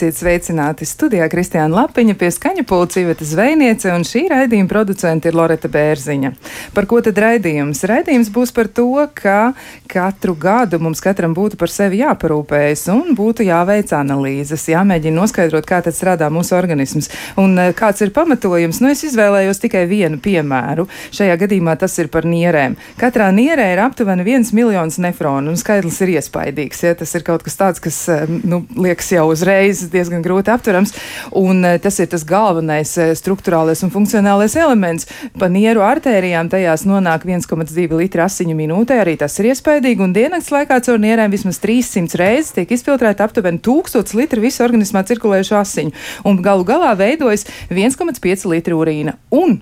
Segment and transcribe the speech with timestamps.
[0.00, 5.34] Esiet sveicināti studijā Kristiāna Lapiņa pie skaņa pulca Iveta Zvejniece un šī raidījuma producente ir
[5.36, 6.30] Loreta Bērziņa.
[6.72, 7.82] Par ko tad raidījums?
[7.84, 9.52] Raidījums būs par to, ka
[9.92, 15.82] katru gadu mums katram būtu par sevi jāparūpējas un būtu jāveic analīzes, jāmēģina noskaidrot, kā
[15.84, 18.80] tad strādā mūsu organisms un eh, kāds ir pamatojums.
[18.80, 20.88] Nu, es izvēlējos tikai vienu piemēru.
[21.12, 22.78] Šajā gadījumā tas ir par nierēm.
[22.96, 26.86] Katrā nierē ir aptuveni viens miljons nefronu un skaidrs ir iespaidīgs.
[26.88, 26.96] Ja?
[26.96, 30.94] Tas ir kaut kas tāds, kas eh, nu, liekas jau uzreiz uzreiz diezgan grūti aptverams.
[31.36, 35.06] Un eh, tas ir tas galvenais eh, struktūrālais un funkcionālais elements.
[35.38, 39.00] Pa nieru artērijām tajās nonāk 1,2 litri asiņu minūtē.
[39.00, 40.02] Arī tas ir iespaidīgi.
[40.02, 45.04] Un diennakts laikā caur nierēm vismaz 300 reizes tiek izfiltrēta aptuveni 1000 litri visu organismā
[45.08, 45.96] cirkulējušo asiņu.
[46.24, 49.18] Un galu galā veidojas 1,5 litri urīna.
[49.30, 49.60] Un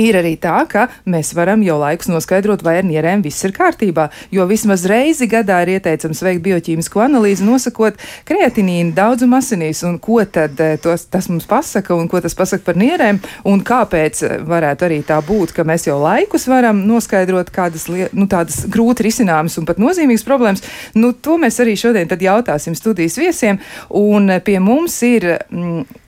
[0.00, 4.08] Ir arī tā, ka mēs varam jau laikus noskaidrot, vai ar nierēm viss ir kārtībā,
[4.32, 10.20] jo vismaz reizi gadā ir ieteicams veikt bioķīmisko analīzi, nosakot kreatinīnu daudzumu asinīs, un ko
[10.24, 14.88] tad eh, tos, tas mums pasaka, un ko tas pasaka par nierēm, un kāpēc varētu
[14.88, 19.68] arī tā būt, ka mēs jau laikus varam noskaidrot kādas nu, tādas grūti risināmas un
[19.68, 20.64] pat nozīmīgas problēmas.
[20.96, 25.34] Nu, to mēs arī šodien jautāsim studijas viesiem, un pie mums ir.
[25.50, 26.00] Mm,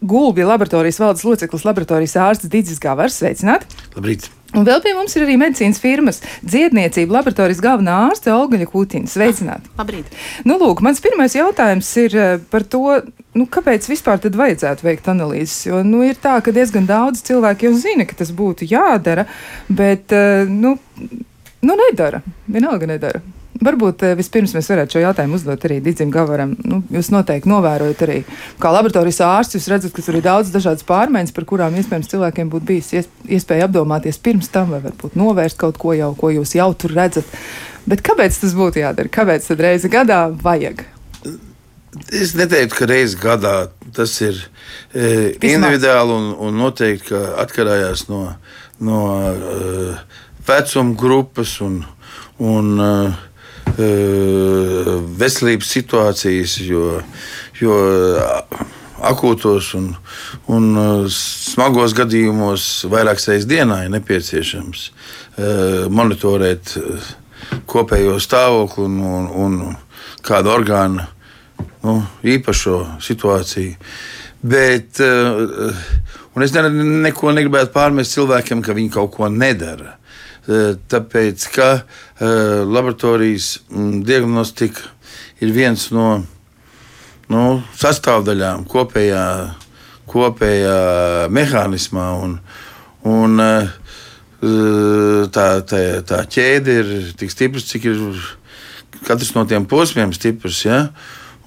[0.00, 3.18] Gulbja laboratorijas valdes loceklis, laboratorijas ārsts Digis Gavars.
[3.20, 3.66] Sveicināt!
[3.96, 4.30] Labrīt!
[4.56, 9.10] Un vēl pie mums ir arī medicīnas firmas dziedniecība laboratorijas galvenā ārste Olga Kutīna.
[9.10, 9.68] Sveicināti!
[9.78, 10.08] Labrīt!
[10.48, 12.96] Nu, lūk, mans pirmais jautājums ir eh, par to,
[13.36, 15.66] nu, kāpēc vispār tad vajadzētu veikt analīzes.
[15.68, 19.28] Jo nu, ir tā, ka diezgan daudz cilvēku jau zina, ka tas būtu jādara,
[19.68, 20.78] bet eh, nu,
[21.60, 22.24] nu nedara.
[22.48, 23.22] Vienalga nedara.
[23.60, 26.54] Varbūt eh, vispirms mēs varētu šo jautājumu uzdot arī Digim Gavaram.
[26.64, 28.20] Nu, jūs noteikti novērojat arī,
[28.62, 32.52] kā laboratorijas ārsts, jūs redzat, ka tur ir daudz dažādas pārmaiņas, par kurām iespējams cilvēkiem
[32.52, 36.70] būtu bijis iespēja apdomāties pirms tam, vai varbūt novērst kaut ko jau, ko jūs jau
[36.72, 37.36] tur redzat.
[37.90, 39.12] Bet kāpēc tas būtu jādara?
[39.12, 40.86] Kāpēc tad reizi gadā vajag?
[42.14, 43.54] Es neteiktu, ka reizes gadā
[43.92, 44.36] tas ir
[44.94, 48.20] e, individuāli un, un noteikti atkarījās no,
[48.86, 49.96] no e,
[50.46, 51.80] vecuma grupas un,
[52.38, 52.92] un e,
[55.20, 57.00] veselības situācijas, jo,
[57.60, 57.76] jo
[59.10, 59.92] akūtos un,
[60.52, 60.66] un
[61.12, 64.90] smagos gadījumos vairākas reizes dienā ir nepieciešams
[65.92, 66.74] monitorēt
[67.70, 69.56] kopējo stāvokli un, un, un
[70.26, 71.06] kādu orgānu
[71.84, 73.76] nu, īpašo situāciju.
[74.40, 76.62] Bet, es ne,
[77.06, 79.96] neko negribētu pārmest cilvēkiem, ka viņi kaut ko nedara.
[80.48, 84.88] Eh, tāpēc ka eh, laboratorijas mm, diagnostika
[85.44, 86.22] ir viens no
[87.28, 87.42] nu,
[87.76, 89.26] sastāvdaļām kopējā,
[90.08, 90.78] kopējā
[91.28, 92.08] mehānismā.
[92.24, 92.38] Un,
[93.04, 93.68] un, eh,
[95.28, 98.02] tā, tā, tā ķēde ir tik stipra, cik ir
[99.04, 100.64] katrs no tiem posmiem stiprs.
[100.64, 100.86] Ja?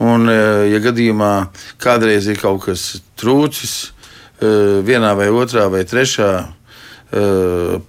[0.03, 1.33] Un, ja gadījumā
[1.81, 3.93] kādreiz ir kaut kas trūcis
[4.85, 6.62] vienā vai otrā vai trešā Eh,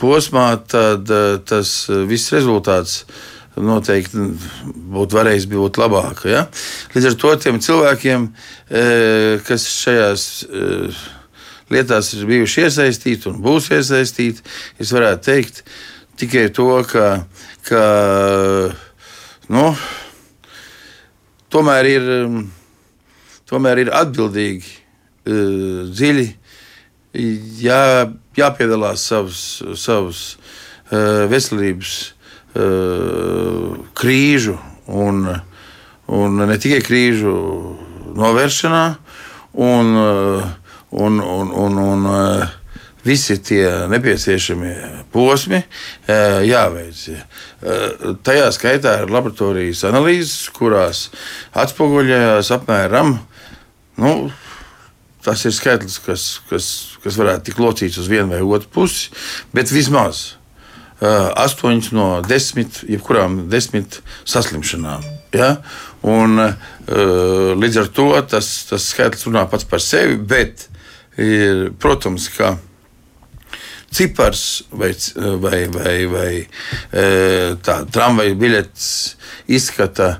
[0.00, 3.04] posmā, tad eh, tas eh, viss rezultāts
[3.54, 4.18] noteikti
[4.94, 6.24] būtu varējis būt labāk.
[6.26, 6.46] Ja?
[6.94, 8.24] Līdz ar to tiem cilvēkiem,
[9.46, 10.24] kas šajās
[11.70, 14.42] lietās ir bijuši iesaistīti un būs iesaistīti,
[14.82, 15.62] es varētu teikt
[16.18, 17.06] tikai to, ka,
[17.70, 17.84] ka
[19.54, 19.68] nu,
[21.54, 22.10] tomēr, ir,
[23.46, 24.74] tomēr ir atbildīgi,
[25.94, 26.26] dziļi
[27.62, 29.40] jā, jāpiedalās savas,
[29.80, 31.94] savas uh, veselības
[32.54, 35.24] uh, krīžu un,
[36.06, 37.34] un ne tikai krīžu
[38.14, 38.84] novēršanā,
[39.64, 40.44] un, uh,
[40.94, 42.06] un, un, un, un
[43.04, 45.58] visi tie nepieciešamie posmi
[46.08, 47.02] jāveic.
[48.24, 51.10] Tajā skaitā ir laboratorijas analīzes, kurās
[51.52, 53.18] atspoguļojās apmēram
[54.00, 54.14] nu,
[55.24, 59.08] Tas ir skaitlis, kas, kas, kas varētu tikt locīts uz vienu vai otru pusi,
[59.56, 60.34] bet vismaz
[61.04, 65.04] astoņas no desmit, jebkurām desmit saslimšanām.
[65.34, 65.56] Ja?
[66.04, 66.38] Un,
[67.60, 70.68] līdz ar to tas, tas skaitlis runā pats par sevi, bet
[71.18, 72.54] ir, protams, ka
[73.94, 74.92] cipars vai,
[75.42, 76.30] vai, vai, vai
[77.64, 78.86] tā tramvaja biļets
[79.54, 80.18] izskata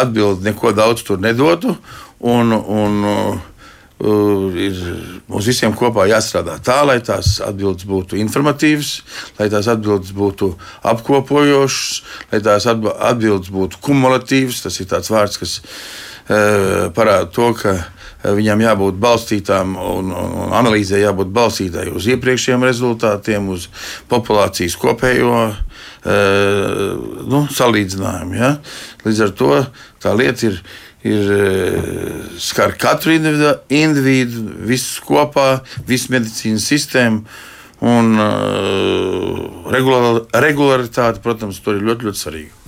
[0.00, 1.76] atbildi neko daudz tur nedotu.
[2.26, 3.02] Un, un,
[4.00, 4.80] ir
[5.30, 8.90] mums visiem kopā jāstrādā tā, lai tās atbildes būtu informatīvas,
[9.38, 10.52] lai tās atbildes būtu
[10.92, 12.02] apkopojošas,
[12.32, 14.62] lai tās atbildes būtu kumulatīvas.
[14.66, 17.86] Tas ir tāds vārds, kas uh, parāda to, ka uh,
[18.34, 23.68] viņām jābūt balstītām un, un analīzē jābūt balstītāji uz iepriekšējiem rezultātiem, uz
[24.10, 25.44] populācijas kopējo
[26.06, 28.36] nu, salīdzinājumu.
[28.38, 28.52] Ja?
[29.06, 29.52] Līdz ar to
[30.02, 30.60] tā lieta ir
[31.06, 37.24] ir skar katru individu, individu visus kopā, visu medicīnas sistēmu.
[37.86, 42.65] Un uh, regularitāte, protams, tur ir ļoti, ļoti svarīga.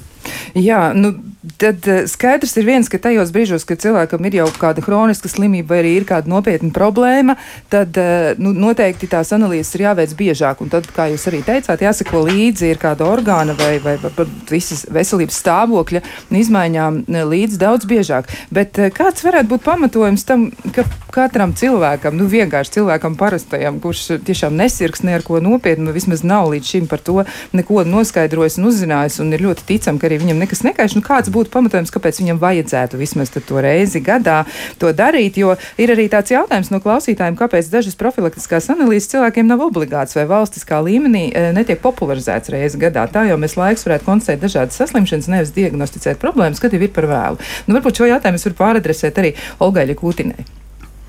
[0.58, 1.12] Jā, nu,
[1.60, 5.74] tad eh, skaidrs ir viens, ka tajos brīžos, kad cilvēkam ir jau kāda kroniska slimība
[5.74, 7.36] vai arī ir kāda nopietna problēma,
[7.72, 10.62] tad eh, nu, noteikti tās analīzes ir jāveic biežāk.
[10.64, 14.84] Un tad, kā jūs arī teicāt, jāsako līdzi ir kāda orgāna vai, vai, vai visas
[14.92, 16.02] veselības stāvokļa
[16.42, 18.30] izmaiņām eh, līdz daudz biežāk.
[18.54, 24.56] Bet kāds varētu būt pamatojums tam, ka katram cilvēkam, nu vienkārši cilvēkam parastajam, kurš tiešām
[24.58, 27.24] nesirgs ne ar ko nopietnu, vismaz nav līdz šim par to
[27.56, 30.96] neko noskaidrojis un uzzinājis, un ir ļoti ticam, ka arī viņam nekas nekaiš.
[30.96, 34.44] Nu, kāds būtu pamatojums, kāpēc viņam vajadzētu vismaz to reizi gadā
[34.80, 35.36] to darīt?
[35.36, 40.24] Jo ir arī tāds jautājums no klausītājiem, kāpēc dažas profilaktiskās analīzes cilvēkiem nav obligāts vai
[40.30, 43.04] valstiskā līmenī e, netiek popularizēts reizi gadā.
[43.12, 47.08] Tā jau mēs laiks varētu konstatēt dažādas saslimšanas, nevis diagnosticēt problēmas, kad jau ir par
[47.10, 47.42] vēlu.
[47.66, 49.34] Nu, varbūt šo jautājumu es varu pāradresēt arī
[49.64, 50.44] Olgai Kūtinai.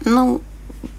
[0.08, 0.40] Nu,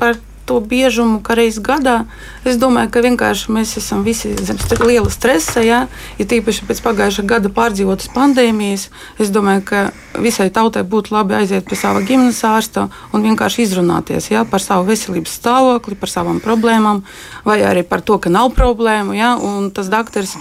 [0.01, 0.19] par
[0.51, 2.03] to biežumu, ka reizes gadā.
[2.43, 5.63] Es domāju, ka vienkārši mēs esam visi zem liela stresa.
[5.63, 5.85] Ja,
[6.19, 8.89] ja tīpaši pēc pagājušā gada pārdzīvotas pandēmijas,
[9.23, 9.83] es domāju, ka
[10.19, 14.89] visai tautai būtu labi aiziet pie sava ģimenes ārsta un vienkārši izrunāties ja, par savu
[14.91, 17.05] veselības stāvokli, par savām problēmām,
[17.47, 19.15] vai arī par to, ka nav problēmu.
[19.15, 19.37] Ja,
[19.77, 20.35] tas doktors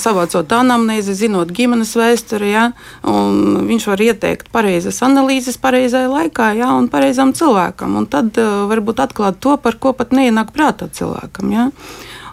[0.00, 2.64] savācot anamnēzi, zinot ģimenes vēsturi, ja,
[3.04, 7.98] viņš var ieteikt pareizas analīzes pareizajā laikā ja, un pareizam cilvēkam.
[8.00, 11.52] Un tad uh, varbūt atklāt to, par ko pat neienāk prātā cilvēkam.
[11.54, 11.68] Ja?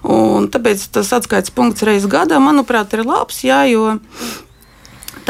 [0.02, 4.00] Un tāpēc tas atskaites punkts reizes gadā, manuprāt, ir labs, jā, jo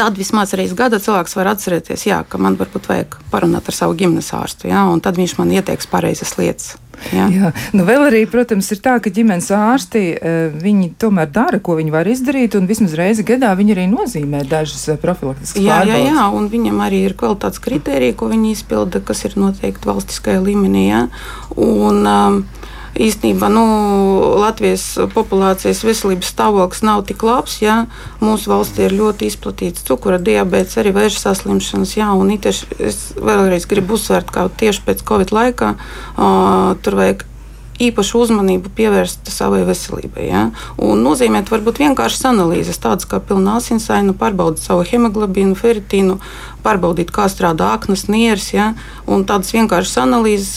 [0.02, 3.94] tad vismaz reizes gadā cilvēks var atcerēties, jā, ka man varbūt vajag parunāt ar savu
[3.98, 6.74] ģimenes ārstu, jā, un tad viņš man ieteiks pareizas lietas.
[7.10, 7.26] Jā.
[7.32, 7.50] Jā.
[7.74, 11.94] Nu, vēl arī, protams, ir tā, ka ģimenes ārsti eh, viņi tomēr dara, ko viņi
[11.94, 16.28] var izdarīt, un vismaz reizi gadā viņi arī nozīmē dažas eh, profilaktiskas jā, jā, jā,
[16.36, 20.84] un viņam arī ir kvalitātes kritērija, ko viņi izpilda, kas ir noteikti valstiskajā līmenī.
[20.92, 21.06] Jā.
[21.56, 22.42] Un, um,
[22.98, 23.64] īstenībā nu,
[24.42, 24.84] Latvijas
[25.14, 27.58] populācijas veselības stāvoklis nav tik labs.
[27.64, 27.86] Ja?
[28.20, 31.96] Mūsu valstī ir ļoti izplatīts cukura diabetes, arī vēža saslimšanas.
[31.98, 37.26] Jā, un tieši es vēlreiz gribu uzsvērt, ka tieši pēc Covid laikā uh, tur vajag
[37.82, 40.26] īpašu uzmanību pievērst savai veselībai.
[40.28, 40.42] Ja?
[40.82, 46.18] Un nozīmēt varbūt vienkāršas analīzes, tādas kā pilna asinsaina, pārbaudīt savu hemoglobīnu, feritīnu,
[46.64, 48.52] pārbaudīt, kā strādā aknas, nieres.
[48.54, 48.72] Ja?
[49.06, 50.52] Un tādas vienkāršas analīzes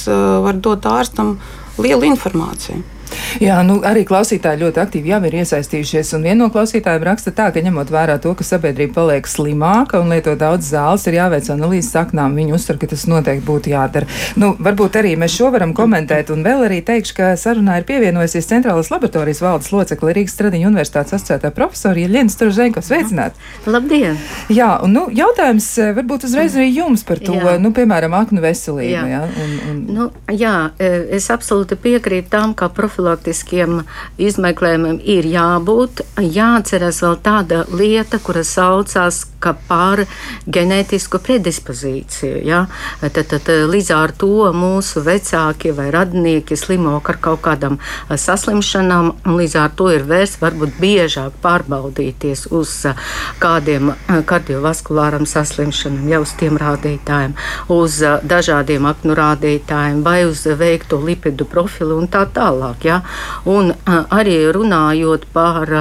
[0.45, 1.37] var dot ārstam
[1.77, 2.94] lielu informāciju.
[3.43, 6.13] Jā, nu, arī klausītāji ļoti aktīvi jau ir iesaistījušies.
[6.23, 10.35] Viena no klausītājiem raksta tā, ka ņemot vērā to, ka sabiedrība paliek slimāka un lieto
[10.39, 12.35] daudz zāles, ir jāveic analīzes saknām.
[12.37, 14.09] Viņi uzsver, ka tas noteikti būtu jādara.
[14.39, 16.31] Nu, varbūt arī mēs šo varam komentēt.
[16.33, 21.17] Un vēl arī teikšu, ka sarunā ir pievienojusies Centrālās laboratorijas valdes locekle Rīgas Stradiņa universitātes
[21.17, 22.83] asociētā profesora Ielina Struzenko.
[22.85, 23.35] Sveicināt!
[23.67, 24.19] Labdien!
[24.53, 27.57] Jā, un nu, jautājums eh, varbūt uzreiz arī jums par to, jā.
[27.61, 28.91] nu, piemēram, aknu veselību.
[28.91, 29.81] Jā, jā, un, un...
[29.95, 33.83] Nu, jā eh, es absolūti piekrītu tam, ka profilaktiski profilaktiskiem
[34.17, 36.01] izmeklējumiem ir jābūt.
[36.17, 39.25] Jāatcerās vēl tāda lieta, kura saucās
[39.67, 40.01] par
[40.49, 42.41] ģenētisku predispozīciju.
[42.45, 42.65] Ja?
[43.01, 47.77] Tad, tad, līdz ar to mūsu vecāki vai radinieki slimo ar kaut kādām
[48.09, 52.73] saslimšanām, un līdz ar to ir vērts varbūt biežāk pārbaudīties uz
[53.41, 53.93] kādiem
[54.25, 57.35] kardiovaskulāram saslimšanām, jau uz tiem rādītājiem,
[57.75, 62.87] uz dažādiem aknu rādītājiem vai uz veikto lipidu profilu un tā tālāk.
[62.89, 62.94] Ja?
[63.49, 65.71] Un arī runājot par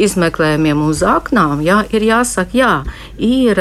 [0.00, 2.72] izmeklējumiem uz aknām, ja, ir jāsaka, jā,
[3.16, 3.60] ir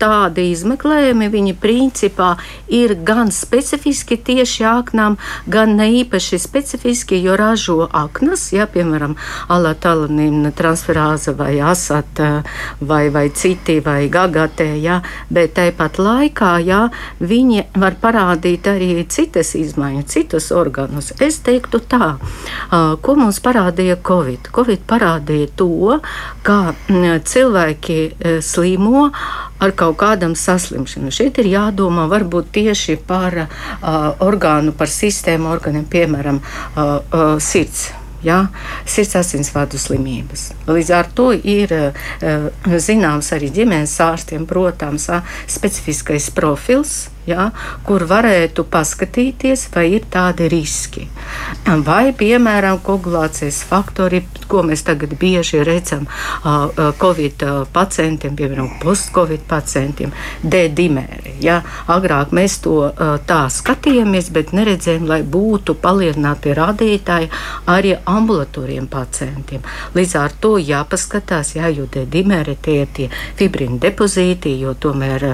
[0.00, 2.34] tādi izmeklējumi, viņi principā
[2.72, 5.18] ir gan specifiski tieši aknām,
[5.50, 9.16] gan ne īpaši specifiski, jo ražo aknas, ja, piemēram,
[9.52, 12.42] alatalanīna transferāza vai asata
[12.80, 16.88] vai, vai citi vai gagatē, ja, bet tāpat laikā, ja,
[17.20, 21.12] viņi var parādīt arī citas izmaiņas, citus organus.
[21.22, 22.14] Es teiktu tā,
[23.04, 24.50] Ko mums parādīja Covid?
[24.54, 25.98] Covid parādīja to,
[26.46, 26.74] ka
[27.30, 29.08] cilvēki slimo
[29.62, 31.12] ar kaut kādam saslimšanām.
[31.14, 33.46] Šeit ir jādomā varbūt tieši par
[34.24, 36.40] orgānu, par sistēmu organiem, piemēram,
[37.40, 37.92] sirds.
[38.24, 38.46] Ja,
[38.88, 40.46] sirds asinsvadu slimības.
[40.64, 41.68] Līdz ar to ir
[42.80, 45.10] zināms arī ģimenes ārstiem, protams,
[45.44, 47.50] specifiskais profils ja,
[47.86, 51.06] kur varētu paskatīties, vai ir tādi riski.
[51.86, 56.06] Vai, piemēram, koagulācijas faktori, ko mēs tagad bieži redzam
[57.00, 60.12] Covid pacientiem, piemēram, post-Covid pacientiem,
[60.42, 61.38] D-dimēri.
[61.44, 61.62] Ja.
[61.90, 62.90] Agrāk mēs to
[63.28, 67.30] tā skatījāmies, bet neredzējām, lai būtu palielināti rādītāji
[67.70, 69.64] arī ambulatoriem pacientiem.
[69.96, 75.26] Līdz ar to jāpaskatās, jā, jo D-dimēri tie ir tie fibrina depozīti, jo tomēr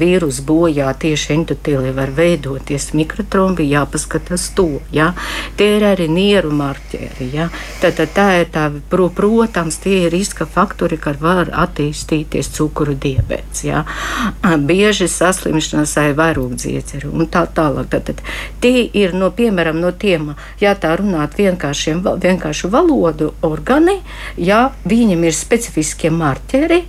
[0.00, 4.80] vīrus bojā tieši endotīli var veidoties mikrotrombi, jāpaskatās to.
[4.92, 5.12] Ja.
[5.56, 7.28] Tie ir arī nieru marķieri.
[7.34, 7.48] Ja.
[7.82, 13.64] Tad, tad tā ir tā, protams, tie ir riska faktori, kad var attīstīties cukuru diabetes.
[13.68, 13.84] Ja.
[14.70, 17.90] Bieži saslimšanas vai vairogdziedzeri un tā tālāk.
[17.92, 18.22] Tad, tad
[18.62, 23.98] tie ir no, piemēram, no tiem, ja tā runāt vienkāršiem, vienkāršu valodu organi,
[24.36, 26.82] ja viņiem ir specifiskie marķeri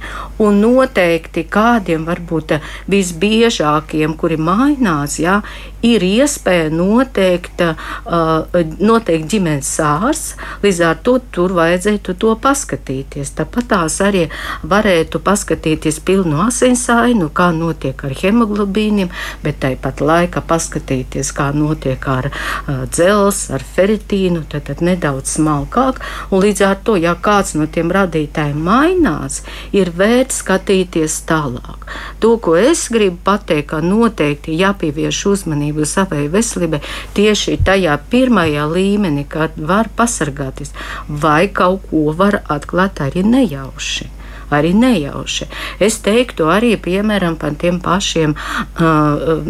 [0.44, 2.58] un noteikti kādiem varbūt
[2.92, 5.42] visbiežākiem, kuri mainās, ja,
[5.84, 8.48] ir iespēja noteikt, uh,
[8.80, 10.24] noteikt ģimenes sārs,
[10.64, 13.34] līdz ar to tur vajadzētu to paskatīties.
[13.38, 14.24] Tāpat tās arī
[14.64, 19.12] varētu paskatīties pilnu asinsainu, kā notiek ar hemoglobīniem,
[19.44, 26.00] bet tāpat laikā paskatīties, kā notiek ar uh, dzels, ar feritīnu, tad, tad nedaudz smalkāk.
[26.32, 29.42] Un līdz ar to, ja kāds no tiem radītājiem mainās,
[29.76, 31.84] ir vērts skatīties tālāk.
[32.24, 36.82] To, ko es gribu pateikt, ka noteikti jāpievērš uzmanība uzmanību savai veselībai
[37.16, 40.74] tieši tajā pirmajā līmenī, kad var pasargāties,
[41.08, 44.10] vai kaut ko var atklāt arī nejauši
[44.54, 45.48] arī nejauši.
[45.82, 49.42] Es teiktu arī piemēram par tiem pašiem uh,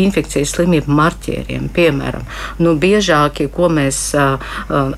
[0.00, 1.68] infekcijas slimību marķieriem.
[1.74, 2.24] Piemēram,
[2.62, 4.38] nu, biežākie, ko mēs uh,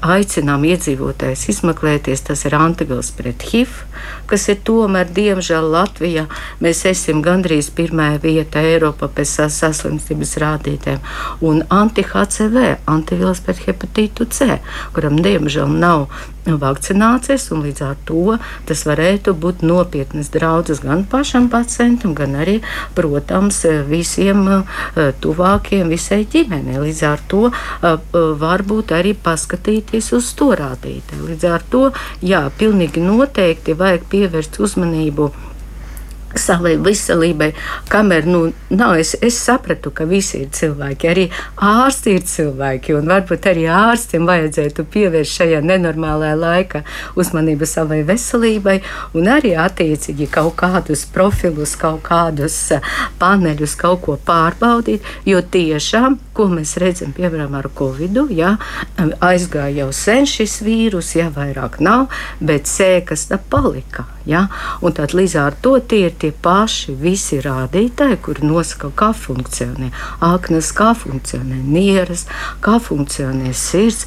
[0.00, 3.82] aicinām iedzīvotājus izmeklēties, tas ir antigels pret HIV,
[4.30, 6.26] kas ir tomēr, diemžēl, Latvijā.
[6.62, 11.00] Mēs esam gandrīz pirmā vieta Eiropā pēc saslimstības rādītēm.
[11.46, 14.60] Un anti-HCV, antivielas pret hepatītu C,
[14.94, 16.08] kuram diemžēl nav
[16.46, 18.36] vakcinācijas, un līdz ar to
[18.68, 22.60] tas varētu būt nopietnas draudzes gan pašam pacientam, gan arī,
[22.96, 26.78] protams, visiem eh, tuvākiem, visai ģimenei.
[26.80, 27.98] Līdz ar to eh,
[28.40, 31.28] varbūt arī paskatīties uz to rādītāju.
[31.28, 31.84] Līdz ar to,
[32.24, 35.30] jā, pilnīgi noteikti vajag pievērst uzmanību
[36.38, 37.50] savai veselībai,
[37.90, 43.10] kamēr nu, nav, es, es sapratu, ka visi ir cilvēki, arī ārsti ir cilvēki, un
[43.10, 46.82] varbūt arī ārstiem vajadzētu pievērst šajā nenormālajā laikā
[47.20, 48.78] uzmanību savai veselībai,
[49.18, 52.58] un arī attiecīgi kaut kādus profilus, kaut kādus
[53.20, 58.54] paneļus, kaut ko pārbaudīt, jo tiešām, ko mēs redzam, piemēram, ar Covid, ja,
[59.20, 62.08] aizgāja jau sen šis vīrus, ja vairāk nav,
[62.40, 64.06] bet sēkas tā palika.
[64.28, 64.46] Ja?
[64.84, 69.90] Un tad līdz ar to tie ir tie paši visi rādītāji, kuri nosaka, kā funkcionē
[70.24, 72.26] aknas, kā funkcionē nieras,
[72.64, 74.06] kā funkcionē sirds,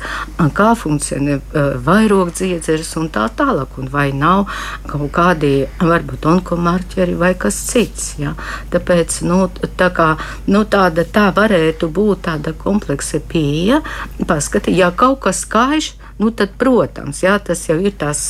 [0.57, 3.79] kā funkcionē uh, vairogdziedzeres un tā tālāk.
[3.81, 4.45] Un vai nav
[4.89, 8.13] kaut kādi varbūt onkomarķeri vai kas cits.
[8.21, 8.35] Ja?
[8.73, 9.47] Tāpēc nu,
[9.79, 10.13] tā kā,
[10.47, 13.81] nu, tāda, tā varētu būt tāda kompleksa pieeja,
[14.27, 18.21] paskatīt, ja kaut kas skaists nu, tad, protams, jā, tas jau ir tas,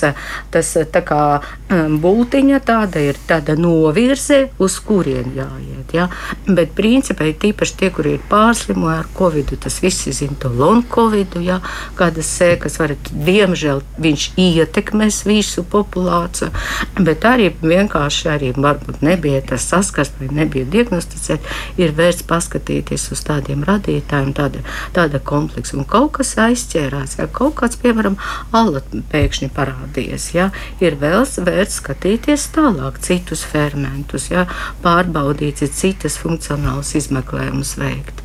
[0.53, 5.93] tas tā kā um, būtiņa, tāda ir tāda novirze, uz kurien jāiet.
[5.93, 6.07] Jā.
[6.47, 11.37] Bet, principā, tīpaši tie, kuri ir pārslimojuši ar covid, tas visi zina to long covid,
[11.43, 11.59] jā,
[11.99, 16.51] kādas sēkas var, diemžēl viņš ietekmēs visu populāciju,
[16.99, 21.45] bet arī vienkārši arī varbūt nebija tas saskars vai nebija diagnosticēt,
[21.81, 24.63] ir vērts paskatīties uz tādiem radītājiem, tāda,
[24.95, 25.77] tāda kompleksa.
[25.79, 28.17] Un kaut kas aizķērās, ja kaut kāds kāds, piemēram,
[28.53, 30.51] ala pēkšņi parādījies, ja,
[30.81, 34.47] ir vēl vērts skatīties tālāk, citus fermentus, ja,
[34.83, 38.22] pārbaudīt, citas funkcionālas izmeklējumus veikt.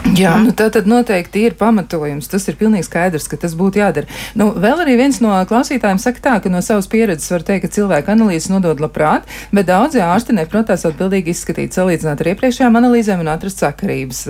[0.00, 2.28] Jā, nu tā tad noteikti ir pamatojums.
[2.30, 4.08] Tas ir pilnīgi skaidrs, ka tas būtu jādara.
[4.38, 7.74] Nu, vēl arī viens no klausītājiem saka tā, ka no savas pieredzes var teikt, ka
[7.76, 13.30] cilvēku analīzes nodod labprāt, bet daudzi ārsti neprotās atbildīgi izskatīt, salīdzināt ar iepriekšējām analīzēm un
[13.34, 14.22] atrast sakarības.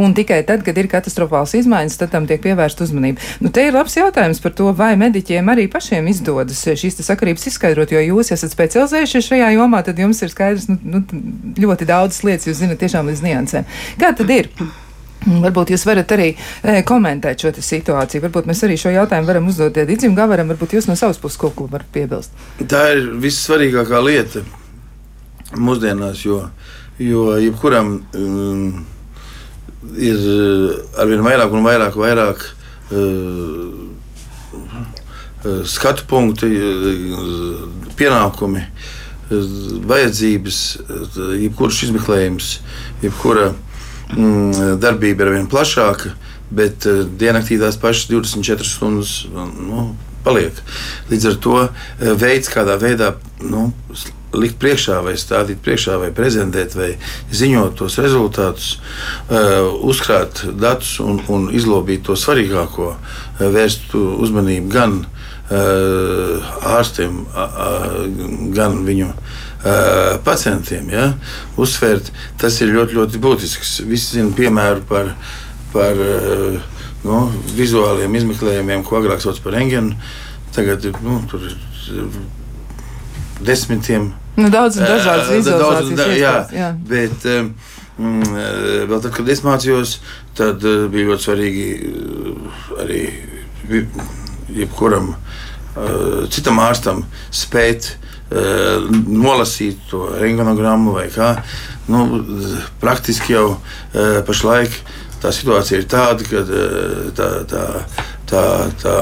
[0.00, 3.24] Un tikai tad, kad ir katastrofāls izmaiņas, tad tam tiek pievērsta uzmanība.
[3.40, 7.96] Nu, te ir labs jautājums par to, vai mediķiem arī pašiem izdodas šīs sakarības izskaidrot,
[7.96, 11.04] jo jūs esat specializējušies šajā jomā, tad jums ir skaidrs nu, nu,
[11.64, 13.76] ļoti daudzas lietas, jūs zinat tiešām līdz niansēm.
[14.00, 14.52] Kā tad ir?
[15.24, 18.22] Varbūt jūs varat arī e, komentēt šo situāciju.
[18.26, 20.50] Varbūt mēs arī šo jautājumu varam uzdot Digim Gavaram.
[20.52, 22.34] Varbūt jūs no savas puses kaut ko varat piebilst.
[22.60, 24.44] Tā ir vissvarīgākā lieta
[25.54, 26.42] mūsdienās, jo,
[27.00, 28.84] jo jebkuram um,
[29.96, 30.18] ir
[31.00, 32.44] arvien vairāk un vairāk, vairāk
[32.92, 33.72] uh,
[35.68, 36.52] skatu punkti,
[37.98, 38.68] pienākumi.
[39.88, 40.56] vajadzības,
[41.40, 42.48] jebkurš izmeklējums,
[43.00, 43.63] jebkura mm,
[44.82, 46.14] darbība ir vien plašāka,
[46.54, 46.86] bet
[47.18, 49.92] diennaktī tās pašas 24 stundas nu,
[50.24, 50.58] paliek.
[51.10, 51.62] Līdz ar to
[52.20, 53.70] veids, kādā veidā nu,
[54.34, 56.94] likt priekšā, vai stādīt priekšā, vai prezentēt, vai
[57.30, 62.94] ziņot tos rezultātus, uh, uzkrāt datus un, un izlobīt to svarīgāko,
[63.38, 65.02] vērst uzmanību gan
[65.50, 67.18] ārstiem,
[68.56, 69.10] gan viņu
[70.26, 70.90] pacientiem.
[70.92, 71.06] Ja?
[71.60, 73.76] Uzsvērt, tas ir ļoti, ļoti būtisks.
[73.88, 75.14] Visi zina piemēru par,
[75.72, 76.02] par
[77.04, 77.22] nu,
[77.56, 79.96] vizuāliem izmeklējumiem, ko agrāk sauc par engenu.
[80.54, 81.56] Tagad nu, tur ir
[83.44, 85.98] desmitiem Nu, daudz dažādas vizualizācijas.
[85.98, 86.70] Da, jā, jā.
[86.88, 87.26] Bet,
[87.98, 88.38] mm,
[88.90, 89.98] vēl tad, kad es mācījos,
[90.38, 91.66] tad bija ļoti svarīgi
[92.82, 93.02] arī
[94.54, 95.12] jebkuram
[96.34, 97.04] citam ārstam
[97.34, 97.94] spēt
[98.32, 101.36] nolasīt to rengenogrammu vai kā.
[101.90, 102.06] Nu,
[102.80, 103.48] praktiski jau
[104.26, 104.78] pašlaik
[105.24, 106.42] tā situācija ir tāda, ka
[107.16, 107.64] tā, tā,
[108.28, 108.44] tā,
[108.82, 108.94] tā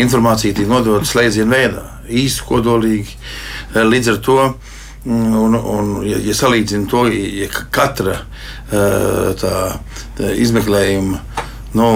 [0.00, 3.16] informācija tiek nodota slēdzienu veidā, īsi, kodolīgi.
[3.78, 4.38] Līdz ar to,
[5.08, 8.18] un, un, ja, ja salīdzinu to, ja katra
[9.40, 9.54] tā,
[10.18, 11.22] tā izmeklējuma
[11.78, 11.88] nu,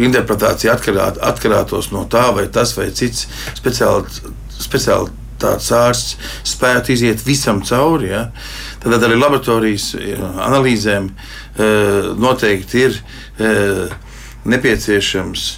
[0.00, 3.26] interpretācija atkarāt, atkarātos no tā, vai tas vai cits
[3.58, 4.22] speciāli,
[4.62, 6.16] speciāli tāds ārsts
[6.54, 8.12] spētu iziet visam cauri.
[8.12, 8.26] Ja?
[8.82, 9.92] Tad arī laboratorijas
[10.48, 11.10] analīzēm
[12.22, 13.00] noteikti ir
[14.48, 15.48] nepieciešams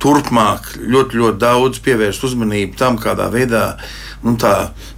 [0.00, 3.64] turpmāk ļoti, ļoti daudz pievērst uzmanību tam, kādā veidā,
[4.24, 4.54] nu, tā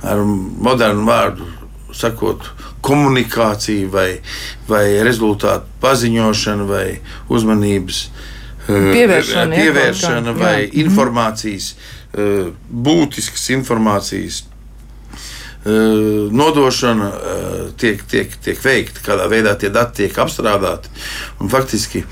[0.06, 1.48] ar modernu vārdu
[1.92, 2.46] sakot,
[2.82, 4.08] komunikācija vai,
[4.68, 6.86] vai rezultātu paziņošana vai
[7.32, 8.04] uzmanības
[8.66, 10.70] pievēršana, pievēršana vai jā.
[10.84, 11.74] informācijas,
[12.12, 14.42] būtiskas informācijas
[15.64, 17.10] nodošana
[17.78, 20.90] tiek, tiek, tiek veikta, kādā veidā tie dati tiek apstrādāti.
[21.40, 22.02] Un faktiski,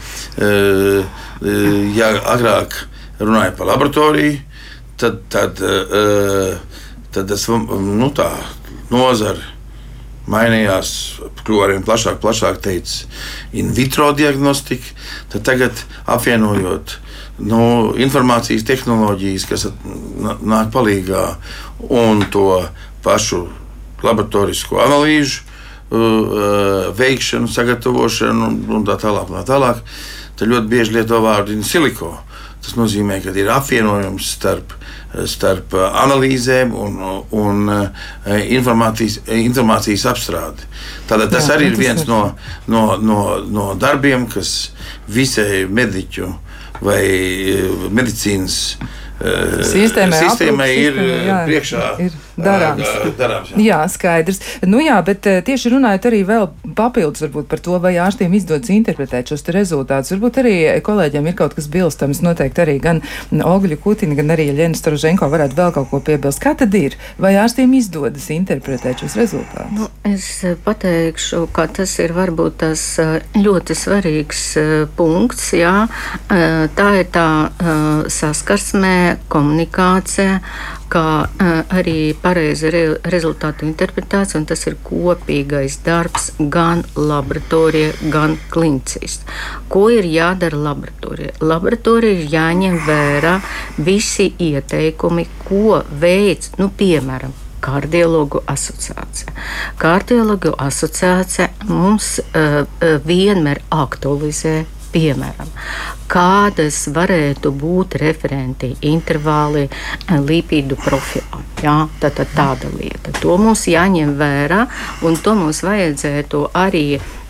[1.99, 2.77] ja agrāk
[3.19, 4.39] runāja par laboratoriju,
[5.03, 5.59] tad, tad,
[7.11, 8.31] tad tas nu, tā
[8.93, 9.59] nozara
[10.31, 10.91] mainījās,
[11.43, 13.07] kļuva arvien plašāk, plašāk teica,
[13.57, 14.95] in vitro diagnostika.
[15.43, 15.75] Tagad
[16.07, 16.99] apvienojot
[17.41, 17.61] nu,
[18.01, 19.67] informācijas tehnoloģijas, kas
[20.21, 21.25] nāk palīdzīgā
[21.89, 22.63] un to
[23.05, 23.47] pašu
[24.05, 29.31] laboratorisko analīžu uh, uh, veikšanu, sagatavošanu un, un tā tālāk.
[29.41, 29.85] Tā tālāk.
[30.41, 32.15] Tad ļoti bieži lieto vārdu siliko.
[32.61, 34.75] Tas nozīmē, ka ir apvienojums starp,
[35.29, 36.99] starp analīzēm un,
[37.33, 37.71] un
[38.29, 40.69] informācijas, informācijas apstrādi.
[41.09, 42.21] Tātad tas Jā, arī ir viens no,
[42.69, 44.75] no, no, no darbiem, kas
[45.09, 46.29] visai mediķu
[46.85, 47.03] vai
[47.93, 48.59] medicīnas
[49.21, 51.87] sistēmai, sistēmai ir jā, priekšā.
[52.07, 52.91] Ir darāms.
[53.19, 53.63] darāms jā.
[53.65, 54.41] jā, skaidrs.
[54.67, 59.33] Nu jā, bet tieši runājot arī vēl papildus varbūt par to, vai ārstiem izdodas interpretēt
[59.33, 60.13] šos rezultātus.
[60.15, 60.55] Varbūt arī
[60.87, 62.23] kolēģiem ir kaut kas bilstams.
[62.25, 66.43] Noteikti arī gan Ogļu Kutina, gan arī Ļena Staroženko varētu vēl kaut ko piebilst.
[66.43, 66.97] Kā tad ir?
[67.21, 69.77] Vai ārstiem izdodas interpretēt šos rezultātus?
[69.77, 70.27] Nu, es
[70.65, 72.85] pateikšu, ka tas ir varbūt tas
[73.37, 74.45] ļoti svarīgs
[74.99, 75.53] punkts.
[75.57, 75.87] Jā.
[76.29, 77.29] Tā ir tā
[78.11, 78.97] saskarsmē
[79.33, 80.41] komunikācija,
[80.91, 81.07] kā
[81.71, 89.21] arī pareiza re, rezultātu interpretācija, un tas ir kopīgais darbs gan laboratorijā, gan klinicīs.
[89.71, 91.37] Ko ir jādara laboratorijā?
[91.41, 93.37] Laboratorijā ir jāņem vērā
[93.87, 99.35] visi ieteikumi, ko veids, nu, piemēram, Kardiologu asociācija.
[99.77, 102.63] Kardiologu asociācija mums uh,
[103.05, 105.51] vienmēr aktualizē Piemēram,
[106.11, 111.45] kādas varētu būt referenti intervāli eh, lipīdu profilā.
[111.63, 113.13] Jā, tā, tā, tāda lieta.
[113.21, 114.65] To mums jāņem vērā,
[115.07, 116.85] un to mums vajadzētu arī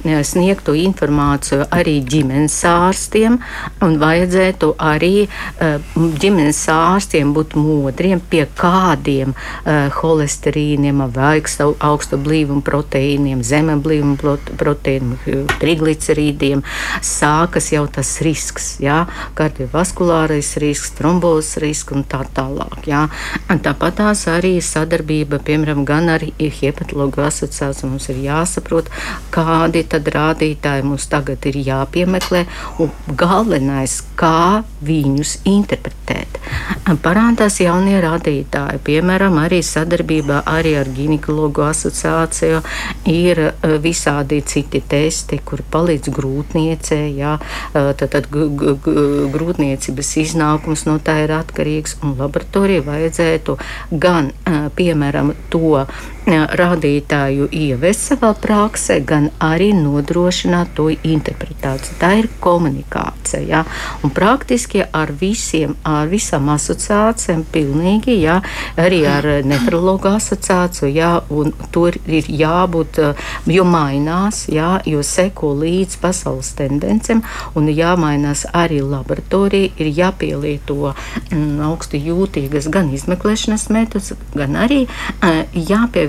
[0.05, 3.39] sniegtu informāciju arī ģimenes ārstiem,
[3.85, 12.65] un vajadzētu arī eh, ģimenes ārstiem būt modriem pie kādiem eh, holesterīniem, augstu, augstu blīvumu
[12.67, 14.17] proteīniem, zeme blīvumu
[14.61, 16.65] proteīniem, triglicerīdiem
[17.05, 19.05] sākas jau tas risks, jā,
[19.39, 22.87] kardiovaskulārais risks, trombozes risks un tā tālāk.
[22.89, 23.07] Jā.
[23.51, 26.25] Tāpat tās arī sadarbība, piemēram, gan ar
[26.61, 28.89] hepatologu asociāciju mums ir jāsaprot,
[29.35, 32.44] kādi tad rādītāji mums tagad ir jāpiemeklē,
[32.83, 36.38] un galvenais, kā viņus interpretēt.
[37.05, 42.62] Parādās jaunie rādītāji, piemēram, arī sadarbībā arī ar ginekologu asociāciju
[43.11, 50.98] ir e, visādi citi testi, kuri palīdz grūtniecei, jā, e, tad, tad grūtniecības iznākums no
[51.05, 53.59] tā ir atkarīgs, un laboratorija vajadzētu
[54.03, 55.85] gan, e, piemēram, to
[56.27, 61.97] rādītāju ievest savā praksē, gan arī nodrošināt to interpretāciju.
[62.01, 63.43] Tā ir komunikācija.
[63.47, 63.65] Ja?
[64.05, 68.41] Un praktiski ar visiem, ar visām asociācijām, pilnīgi, ja?
[68.77, 71.21] arī ar nefrologu asociāciju, ja?
[71.31, 73.01] un tur ir jābūt,
[73.47, 74.81] jo mainās, ja?
[74.87, 77.23] jo seko līdz pasaules tendencēm,
[77.55, 85.43] un jāmainās arī laboratorija, ir jāpielieto mm, augstu jūtīgas gan izmeklēšanas metodus, gan arī uh,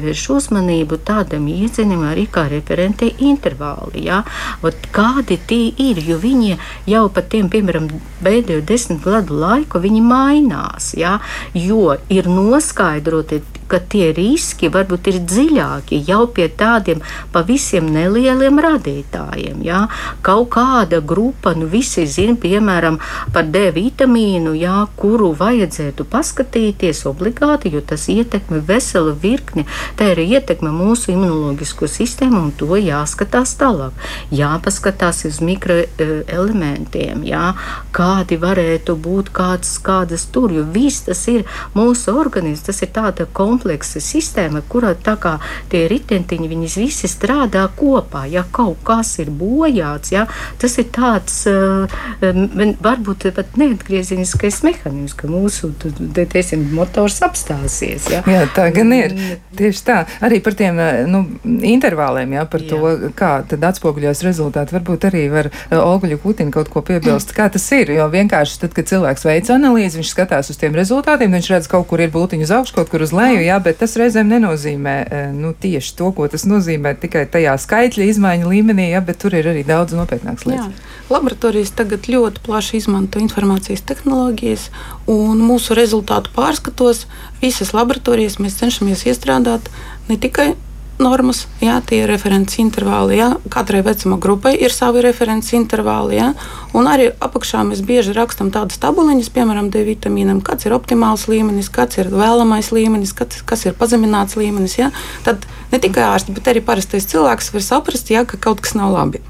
[0.01, 4.05] jāpievērš uzmanību tādam iedziņam arī kā referentē intervāli.
[4.07, 4.23] Ja?
[4.63, 7.87] Ot, kādi tie ir, jo viņi jau pat tiem, piemēram,
[8.23, 11.19] pēdējo desmit gadu laiku, viņi mainās, ja?
[11.53, 19.61] jo ir noskaidroti ka tie riski varbūt ir dziļāki jau pie tādiem pavisam nelieliem radītājiem.
[19.65, 19.85] Jā.
[20.25, 22.99] Kaut kāda grupa, nu visi zina, piemēram,
[23.33, 29.65] par D vitamīnu, jā, kuru vajadzētu paskatīties obligāti, jo tas ietekmē veselu virkni.
[29.99, 33.95] Tā ir ietekme mūsu imunoloģisko sistēmu, un to jāskatās tālāk.
[34.35, 37.53] Jāpaskatās uz mikroelementiem, jā,
[37.95, 43.27] kādi varētu būt, kāds, kādas tur, jo viss tas ir mūsu organisms, tas ir tāda
[43.31, 45.37] kompleksa kompleksa sistēma, kurā tā kā
[45.69, 48.25] tie ritentiņi, viņas visi strādā kopā.
[48.31, 50.27] Ja kaut kas ir bojāts, ja,
[50.59, 51.85] tas ir tāds uh,
[52.21, 55.71] varbūt pat neatgriezeniskais mehānisms, ka mūsu
[56.15, 58.09] teiksim, motors apstāsies.
[58.11, 58.23] Ja.
[58.25, 59.15] Jā, tā gan ir.
[59.57, 59.97] Tieši tā.
[60.23, 61.25] Arī par tiem eh, nu,
[61.67, 62.71] intervāliem, ja, par jā.
[62.71, 64.73] to, kā tad atspoguļos rezultāti.
[64.77, 67.91] Varbūt arī var Olguļa Kutina kaut ko piebilst, kā tas ir.
[67.97, 71.89] Jo vienkārši tad, kad cilvēks veic analīzi, viņš skatās uz tiem rezultātiem, viņš redz, kaut
[71.91, 75.21] kur ir būtiņa uz augšu, kaut kur uz leju jā, bet tas reizēm nenozīmē e,
[75.35, 79.49] nu, tieši to, ko tas nozīmē tikai tajā skaitļa izmaiņu līmenī, jā, bet tur ir
[79.51, 80.71] arī daudz nopietnākas lietas.
[80.71, 81.05] Jā.
[81.11, 84.69] Laboratorijas tagad ļoti plaši izmanto informācijas tehnoloģijas,
[85.11, 87.05] un mūsu rezultātu pārskatos
[87.41, 89.67] visas laboratorijas mēs cenšamies iestrādāt
[90.07, 90.53] ne tikai
[91.01, 93.17] normas, jā, tie ir referents intervāli.
[93.19, 93.31] Jā.
[93.51, 96.19] Katrai vecuma grupai ir savi referents intervāli.
[96.19, 96.31] Jā.
[96.77, 101.71] Un arī apakšā mēs bieži rakstām tādas tabuliņas, piemēram, D vitamīnam, kāds ir optimāls līmenis,
[101.73, 104.77] kāds ir vēlamais līmenis, kāds, kas ir pazemināts līmenis.
[104.79, 104.91] Jā.
[105.27, 108.93] Tad ne tikai ārsts, bet arī parastais cilvēks var saprast, jā, ka kaut kas nav
[108.95, 109.23] labi.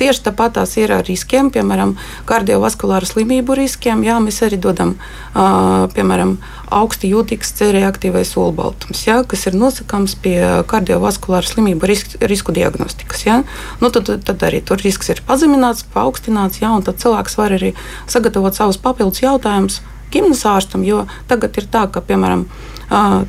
[0.00, 1.94] Tieši tāpat tās ir ar riskiem, piemēram,
[2.28, 4.04] kardiovaskulāru slimību riskiem.
[4.06, 4.96] Jā, mēs arī dodam,
[5.34, 6.36] uh, piemēram,
[6.72, 10.38] augsti jūtīgs C reaktīvais olbaltums, jā, kas ir nosakāms pie
[10.70, 13.26] kardiovaskulāru slimību risku, risku diagnostikas.
[13.28, 13.42] Jā.
[13.82, 17.74] Nu, tad, tad arī tur risks ir pazemināts, paaugstināts, jā, un tad cilvēks var arī
[18.10, 19.82] sagatavot savus papildus jautājumus
[20.12, 22.46] ģimenes ārstam, jo tagad ir tā, ka, piemēram,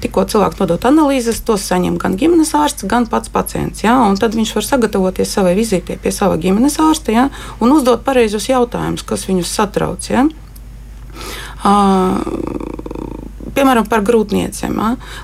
[0.04, 3.84] tikko cilvēks nodot analīzes, tos saņem gan ģimenes ārsts, gan pats pacients.
[3.86, 3.96] Ja?
[4.20, 7.30] Tad viņš var sagatavoties savai vizītei pie sava ģimenes ārsta ja?
[7.64, 10.10] un uzdot pareizus jautājumus, kas viņus satrauc.
[10.12, 10.28] Ja?
[13.56, 14.80] Piemēram, par grūtniecēm.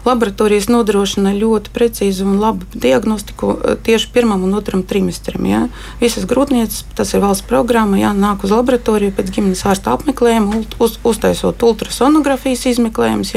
[0.05, 5.45] Laboratorijas nodrošina ļoti precīzu un labu diagnostiku tieši pirmam un otram trimestram.
[5.49, 5.61] Ja.
[6.01, 10.97] Visas grūtnieces, tas ir valsts programma, ja, nāk uz laboratoriju pēc ģimenes ārsta apmeklējuma, uz,
[11.03, 13.35] uztaisot ultrasonografijas izmeklējumus,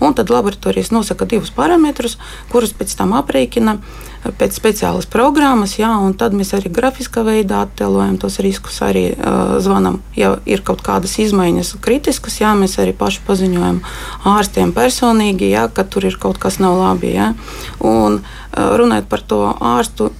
[0.00, 2.18] un tad laboratorijas nosaka divus parametrus,
[2.52, 3.78] kurus pēc tam aprēķina
[4.20, 9.56] pēc speciālas programmas, jā, un tad mēs arī grafiskā veidā attēlojam tos riskus, arī uh,
[9.64, 13.80] zvanam, ja ir kaut kādas izmaiņas kritiskas, jā, mēs arī paši paziņojam
[14.28, 17.14] ārstiem personīgi, jā, ka tur ir kaut kas nav labi.
[17.16, 17.32] Jā.
[17.80, 20.10] Un uh, runājot par to ārstu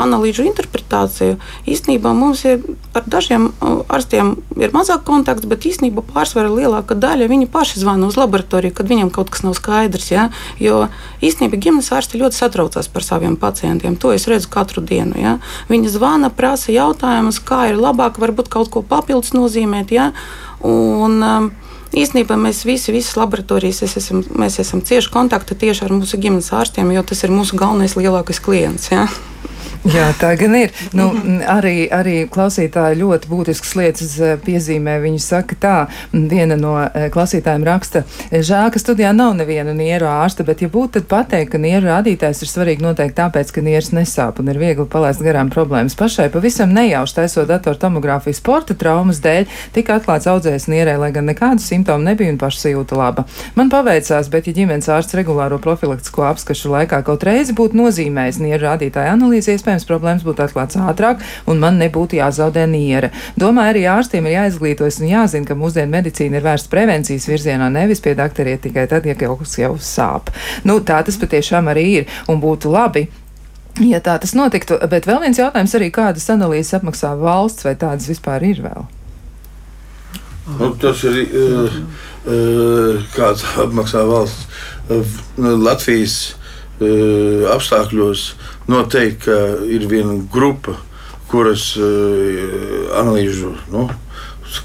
[0.00, 1.36] analīžu interpretāciju.
[1.68, 2.62] Īsnībā mums ir
[2.96, 8.18] ar dažiem ārstiem ir mazāk kontakts, bet īsnībā pārsvarā lielākā daļa viņi paši zvana uz
[8.20, 10.10] laboratoriju, kad viņiem kaut kas nav skaidrs.
[10.12, 10.28] Ja?
[10.62, 10.86] Jo
[11.24, 13.98] īsnībā ģimenes ārsti ļoti satraucās par saviem pacientiem.
[14.02, 15.18] To es redzu katru dienu.
[15.20, 15.38] Ja?
[15.70, 19.94] Viņi zvana, prasa jautājumus, kā ir labāk, varbūt kaut ko papildus nozīmēt.
[19.94, 20.12] Ja?
[20.64, 21.50] Un, um,
[21.88, 26.90] Īsnībā mēs visi, visas laboratorijas, esam, mēs esam cieši kontaktā tieši ar mūsu ģimenes ārstiem,
[26.92, 28.90] jo tas ir mūsu galvenais lielākais klients.
[28.92, 29.06] Ja?
[29.86, 30.72] Jā, tā gan ir.
[30.96, 31.06] Nu,
[31.46, 34.96] arī, arī klausītāji ļoti būtiskas lietas eh, piezīmē.
[35.04, 35.74] Viņi saka, tā,
[36.12, 40.98] viena no eh, klausītājiem raksta, žēl, ka studijā nav neviena nieru ārsta, bet, ja būtu,
[40.98, 44.88] tad pateikt, ka nieru rādītājs ir svarīgi noteikti tāpēc, ka nieras nesāp un ir viegli
[44.90, 45.96] palaist garām problēmas.
[45.98, 51.28] Pašai pavisam nejauši taisot datoru tomogrāfiju sporta traumas dēļ, tika atklāts audzējas nierē, lai gan
[51.30, 53.26] nekādu simptomu nebija un paša sajūta laba.
[53.54, 58.66] Man paveicās, bet, ja ģimenes ārsts regulāro profilaktisko apskašu laikā kaut reizi būtu nozīmējis nieru
[58.66, 63.10] rādītāju analīzi, iespējams, problēmas būtu atklāts ātrāk un man nebūtu jāzaudē niere.
[63.36, 68.00] Domāju, arī ārstiem ir jāizglītojas un jāzina, ka mūsdienu medicīna ir vērsta prevencijas virzienā, nevis
[68.00, 70.32] pie doktoriem tikai tad, ja kaut kas jau sāp.
[70.64, 73.08] Nu, tā tas patiešām arī ir un būtu labi.
[73.84, 78.08] Ja tā tas notiktu, bet vēl viens jautājums arī, kādas analīzes apmaksā valsts, vai tādas
[78.10, 78.88] vispār ir vēl?
[80.58, 81.78] Nu, tas ir uh,
[82.24, 84.48] uh, kāds apmaksā valsts.
[84.88, 85.04] Uh,
[85.38, 86.34] Latvijas
[86.78, 88.20] apstākļos
[88.68, 89.34] noteikti
[89.74, 90.76] ir viena grupa,
[91.28, 93.88] kuras uh, analīžu nu,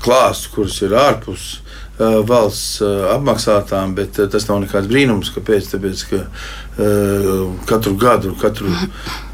[0.04, 5.74] klāsts, kuras ir ārpus uh, valsts uh, apmaksātām, bet tas nav nekāds brīnums, kāpēc.
[5.74, 6.24] Tāpēc, ka
[7.70, 8.72] katru gadu, katru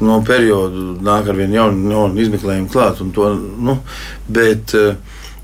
[0.04, 3.00] no periodu nāk ar vien jaunu, jaunu izmeklējumu klāt.
[3.16, 3.80] To, nu,
[4.28, 4.76] bet,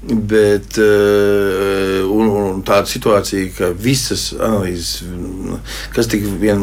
[0.06, 5.00] Bet un, un tāda situācija, ka visas analīzes,
[5.96, 6.60] kas tik vien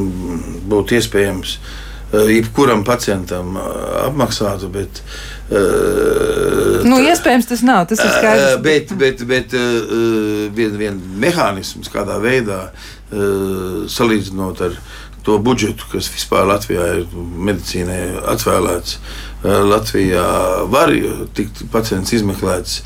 [0.71, 1.73] būtu iespējams, uh,
[2.13, 3.67] jebkuram pacientam uh,
[4.07, 5.01] apmaksātu, bet.
[5.49, 7.87] Uh, nu, iespējams, tas nav.
[7.89, 8.57] Tas ir skaidrs.
[8.63, 14.77] Bet bet, bet uh, viens vien mehānisms, kādā veidā uh, salīdzinot ar
[15.23, 17.05] to budžetu, kas vispār Latvijā ir
[17.47, 18.01] medicīnai
[18.33, 18.97] atvēlēts,
[19.43, 20.25] Latvijā
[20.71, 20.91] var
[21.35, 22.81] tikt pacients izmeklēts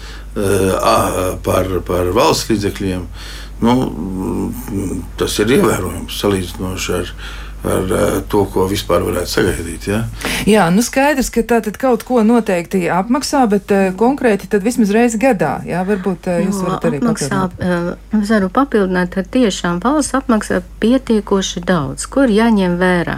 [1.46, 3.08] par, par valsts līdzekļiem,
[3.66, 3.74] nu,
[5.18, 7.14] tas ir ievērojams salīdzinoši ar ar
[7.68, 9.88] uh, to, ko vispār varētu sagaidīt.
[9.92, 10.02] Ja?
[10.48, 15.20] Jā, nu skaidrs, ka tā kaut ko noteikti apmaksā, bet uh, konkrēti tad vismaz reizi
[15.22, 15.58] gadā.
[15.68, 18.06] Jā, varbūt uh, jūs varat arī apmaksā, papildināt.
[18.22, 23.18] Es varu papildināt, ka tiešām valsts apmaksā pietiekoši daudz, kur jāņem vērā.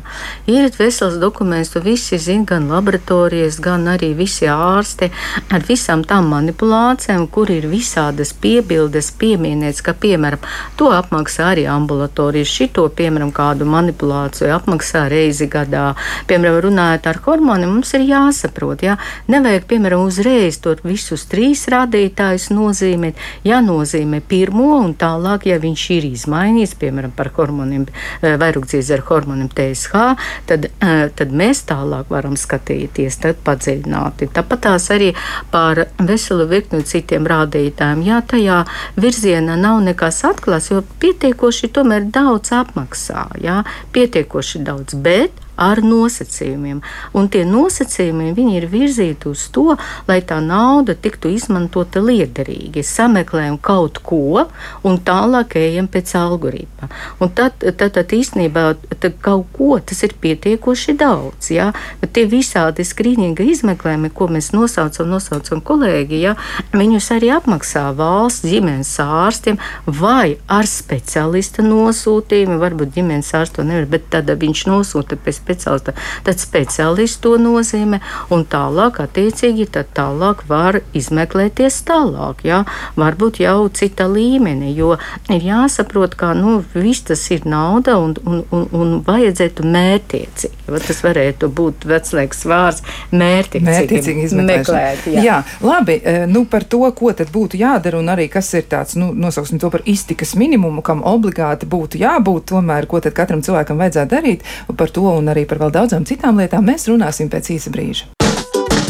[0.49, 5.11] Ir vesels dokuments, tu visi zini, gan laboratorijas, gan arī visi ārsti
[5.53, 10.41] ar visām tām manipulācijām, kur ir visādas piebildes, pieminēts, ka, piemēram,
[10.79, 15.93] to apmaksā arī ambulatorijas, šito, piemēram, kādu manipulāciju vai apmaksā reizi gadā.
[16.29, 18.97] Piemēram, runājot ar hormoniem, mums ir jāsaprot, jā,
[19.31, 23.19] nevajag, piemēram, uzreiz to visus trīs rādītājus nozīmēt.
[23.47, 27.87] Jānozīmē pirmo un tālāk, ja viņš ir izmainījis, piemēram, par hormoniem,
[28.21, 30.15] eh, vairugdzies ar hormoniem TSH,
[30.47, 34.29] tad, eh, tad mēs tālāk varam skatīties, tad padziļināti.
[34.33, 35.13] Tāpat tās arī
[35.51, 38.03] par veselu virkni citiem rādītājiem.
[38.05, 38.65] Jā, tajā
[38.97, 43.27] virzienā nav nekas atklāts, jo pietiekoši tomēr daudz apmaksā.
[43.41, 46.81] Jā, pietiekoši pietiekoši daudz, bet ar nosacījumiem.
[47.17, 49.75] Un tie nosacījumi ir virzīti uz to,
[50.07, 52.83] lai tā nauda tiktu izmantota liederīgi.
[52.85, 54.45] Sameklējam kaut ko
[54.87, 56.89] un tālāk ejam pēc algoritma.
[57.19, 58.65] Un tad, tad, tad īstenībā
[58.99, 61.51] tad kaut ko tas ir pietiekoši daudz.
[61.53, 61.71] Ja?
[62.01, 66.35] Bet tie visādi skrīninga izmeklējumi, ko mēs nosaucam, nosaucam kolēģi, ja?
[66.73, 72.59] viņus arī apmaksā valsts ģimenes ārstiem vai ar specialista nosūtījumu.
[72.61, 75.95] Varbūt ģimenes ārsts to nevar, bet tad viņš nosūta pēc speciālista,
[76.27, 77.99] tad speciālists to nozīmē,
[78.33, 82.63] un tālāk, attiecīgi, tad tālāk var izmeklēties tālāk, jā,
[82.99, 84.95] varbūt jau cita līmenī, jo
[85.29, 90.55] ir jāsaprot, ka, nu, viss tas ir nauda un, un, un, un vajadzētu mērtiecīgi.
[90.69, 95.07] Tas varētu būt veclaiks vārds mērtiecīgi, mērtiecīgi izmeklēt.
[95.09, 95.23] Jā.
[95.25, 98.95] jā, labi, e, nu par to, ko tad būtu jādara un arī kas ir tāds,
[98.99, 103.81] nu, nosauksim to par iztikas minimumu, kam obligāti būtu jābūt, tomēr, ko tad katram cilvēkam
[103.81, 104.45] vajadzētu darīt,
[104.77, 108.09] par to un arī arī par vēl daudzām citām lietām mēs runāsim pēc īsa brīža.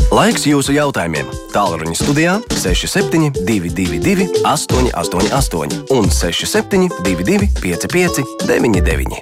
[0.09, 1.27] Laiks jūsu jautājumiem.
[1.53, 9.21] Tālruņa studijā 6722, 888, un 6722, 55, 99.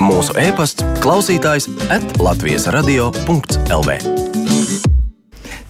[0.00, 4.00] Mūsu e-pasts, klausītājs, atlatvijas radio.lv.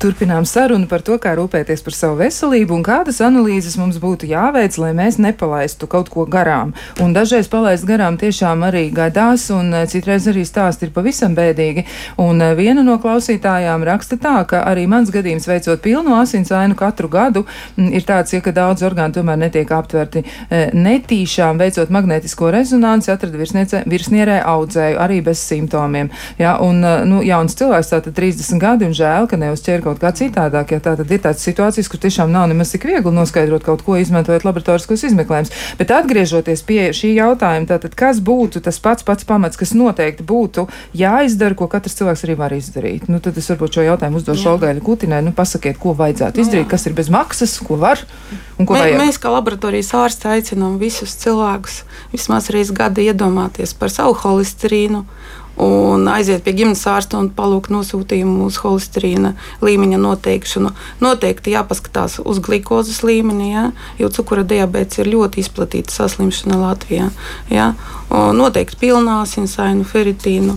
[0.05, 4.75] Turpinām sarunu par to, kā rūpēties par savu veselību un kādas analīzes mums būtu jāveic,
[4.77, 6.75] lai mēs nepalaistu kaut ko garām.
[7.01, 11.87] Un dažreiz palaist garām tiešām arī gadās, un eh, citreiz arī stāsti ir pavisam bēdīgi.
[12.21, 17.09] Un eh, viena no klausītājām raksta tā, ka arī mans gadījums veicot pilnu asinsainu katru
[17.09, 22.53] gadu mm, ir tāds, ja, ka daudz orgānu tomēr netiek aptverti eh, netīšām, veicot magnētisko
[22.53, 23.41] rezonanci, atrada
[23.89, 26.13] virsnierē audzēju arī bez simptomiem.
[26.37, 30.75] Ja, un, nu, jauns cilvēks, tātad 30 gadi, un žēl, ka neuzķēra kaut kā citādāk.
[30.75, 33.97] Ja tā tad ir tādas situācijas, kur tiešām nav nemaz tik viegli noskaidrot kaut ko,
[34.01, 35.53] izmantojot laboratoriskos izmeklējumus.
[35.79, 40.67] Bet atgriežoties pie šī jautājuma, tātad kas būtu tas pats pats pamats, kas noteikti būtu
[40.97, 43.09] jāizdara, ko katrs cilvēks arī var izdarīt?
[43.13, 45.23] Nu, tad es varbūt šo jautājumu uzdošu Olgaļa Kutinai.
[45.27, 48.03] Nu, pasakiet, ko vajadzētu nu, izdarīt, kas ir bez maksas, ko var
[48.59, 49.01] un ko Mē, vajag.
[49.03, 55.05] Mēs kā laboratorijas ārsti aicinām visus cilvēkus vismaz reizi gada iedomāties par savu holesterīnu
[55.61, 60.73] un aiziet pie ģimenes ārsta un palūgt nosūtījumu uz holesterīna līmeņa noteikšanu.
[61.05, 63.65] Noteikti jāpaskatās uz glukozes līmeni, ja,
[63.99, 67.11] jo cukura diabetes ir ļoti izplatīta saslimšana Latvijā.
[67.53, 67.75] Ja.
[68.15, 70.55] Noteikti pilnā asinsainu, feritīnu.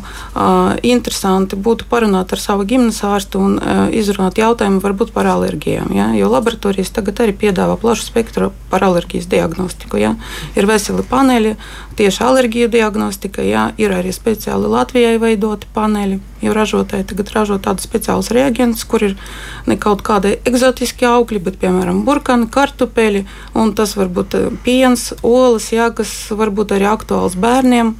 [0.86, 3.56] Interesanti būtu parunāt ar savu ģimenes ārstu un
[3.96, 5.90] izrunāt jautājumu varbūt par alerģijām.
[5.96, 9.98] Ja, jo laboratorijas tagad arī piedāvā plašu spektru par alerģijas diagnostiku.
[10.02, 10.14] Ja.
[10.60, 11.56] Ir veseli paneļi
[11.98, 13.68] tieši alerģiju diagnostika, ja.
[13.82, 19.16] ir arī speciāli Latvijai veidoti paneļi, jo ražotāji tagad ražo tādus speciālus reagentus, kur ir
[19.68, 23.26] ne kaut kādi eksotiski augļi, bet piemēram burkāni, kartupeļi,
[23.58, 27.96] un tas var būt eh, piens, olas, jā, kas var būt arī aktuāls bērniem,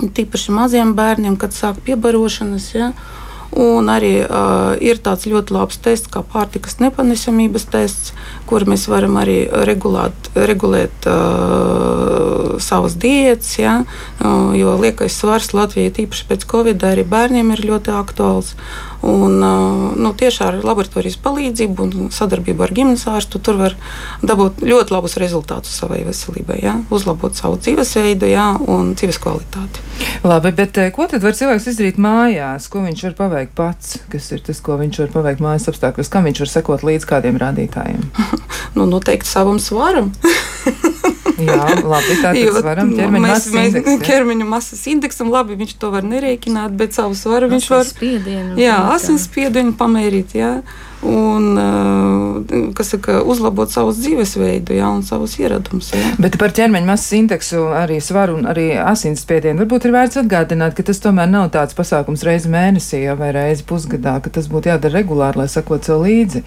[0.00, 2.72] tīpaši maziem bērniem, kad sāk piebarošanas.
[2.76, 2.92] Jā.
[3.54, 8.12] Un arī uh, ir tāds ļoti labs tests, kā pārtikas nepanesamības tests,
[8.50, 13.52] kur mēs varam arī regulēt, regulēt uh, savas diētas.
[13.62, 13.76] Ja?
[14.18, 18.56] Uh, jo liekais svars Latvijai, tīpaši pēc Covid, arī bērniem ir ļoti aktuāls.
[19.06, 19.38] Un,
[20.02, 23.76] nu, tieši ar laboratorijas palīdzību un sadarbību ar ģimenes ārstu tur var
[24.26, 26.74] dabūt ļoti labus rezultātus savai veselībai, ja?
[26.90, 28.48] uzlabot savu dzīvesveidu ja?
[28.58, 29.84] un dzīves kvalitāti.
[30.26, 32.66] Labi, bet ko tad var cilvēks izdarīt mājās?
[32.72, 33.96] Ko viņš var paveikt pats?
[34.10, 36.10] Kas ir tas, ko viņš var paveikt mājas apstākļos?
[36.10, 38.02] Kam viņš var sekot līdz kādiem rādītājiem?
[38.76, 40.10] nu, noteikti savam svaram.
[41.36, 43.92] Jā, labi, tā tad varam ķermeņa masas indeksu.
[43.92, 44.02] Ja?
[44.08, 47.86] Ķermeņa masas indeksam, labi, viņš to var nerēķināt, bet savu svaru viņš var.
[47.90, 50.52] Spiedienu, jā, asins spiedienu pamērīt, jā.
[51.06, 55.92] Un, kas saka, uzlabot savus dzīvesveidu, jā, un savus ieradumus.
[56.22, 60.86] Bet par ķermeņa masas indeksu, arī svaru un arī asinsspiedienu varbūt ir vērts atgādināt, ka
[60.86, 65.00] tas tomēr nav tāds pasākums reizi mēnesī jā, vai reizi pusgadā, ka tas būtu jādara
[65.00, 66.42] regulāri, lai sakot sev līdzi.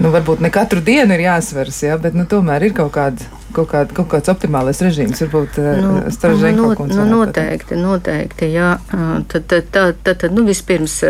[0.00, 3.68] Nu, varbūt ne katru dienu ir jāsveras, jā, bet nu, tomēr ir kaut kāda kaut,
[3.70, 8.72] kād, kaut kāds optimālais režīms, varbūt eh, nu, stražēji nu, kaut nu, noteikti, noteikti, jā.
[9.30, 11.00] Tad, tad, tad, tad nu, vispirms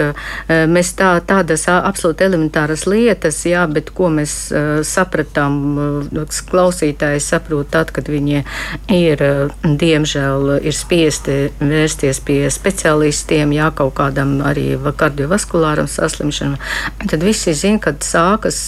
[0.70, 4.34] mēs tā, tādas absolūti elementāras lietas, jā, bet ko mēs
[4.88, 5.58] sapratām,
[6.50, 8.42] klausītāji saprot tad, kad viņi
[8.96, 9.24] ir,
[9.64, 16.56] diemžēl, ir spiesti vērsties pie specialistiem, jā, kaut kādam arī kardiovaskulāram saslimšanam,
[17.04, 18.60] tad visi zina, kad sākas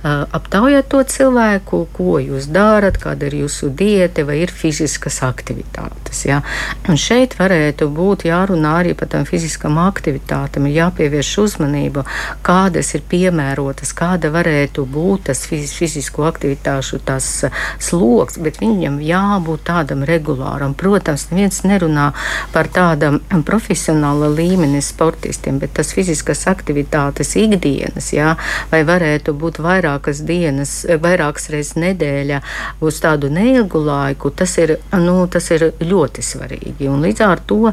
[0.00, 6.22] aptaujāt to cilvēku, ko jūs darat, kā kāda ir jūsu diēta vai ir fiziskas aktivitātes.
[6.28, 6.40] Ja?
[6.88, 12.04] Un šeit varētu būt jārunā arī par tām fiziskām aktivitātēm, ir jāpievērš uzmanība,
[12.46, 13.02] kādas ir
[13.50, 17.44] piemērotas, kāda varētu būt tas fizisko aktivitāšu tas
[17.78, 20.74] sloks, bet viņam jābūt tādam regulāram.
[20.74, 22.12] Protams, neviens nerunā
[22.52, 28.36] par tādam profesionāla līmeņa sportistiem, bet tas fiziskas aktivitātes ikdienas, jā,
[28.70, 32.40] vai varētu būt vairākas dienas, vairākas reizes nedēļā
[32.80, 36.88] uz tādu neilgu laiku, tas ir, nu, tas ir ļoti svarīgi.
[36.90, 37.72] Un līdz ar to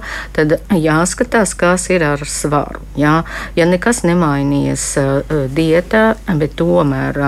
[0.74, 2.82] jāskatās, kas ir ar svaru.
[2.98, 3.22] Jā.
[3.56, 6.04] Ja nekas nemainījies uh, diētā,
[6.40, 7.20] bet tomēr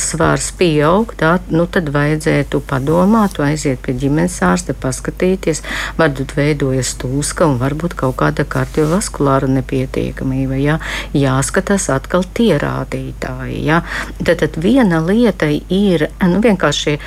[0.00, 5.62] svars pieaug, tā, nu, tad vajadzētu padomāt, aiziet pie ģimenes ārsta, paskatīties,
[5.98, 10.58] varbūt veidojas tūska un varbūt kaut kāda kardiovaskulāra nepietiekamība.
[10.58, 10.78] Jā.
[11.16, 13.60] Jāskatās atkal tie rādītāji.
[13.68, 13.82] Jā.
[14.18, 16.98] Tad, tad viena lieta ir nu, vienkārši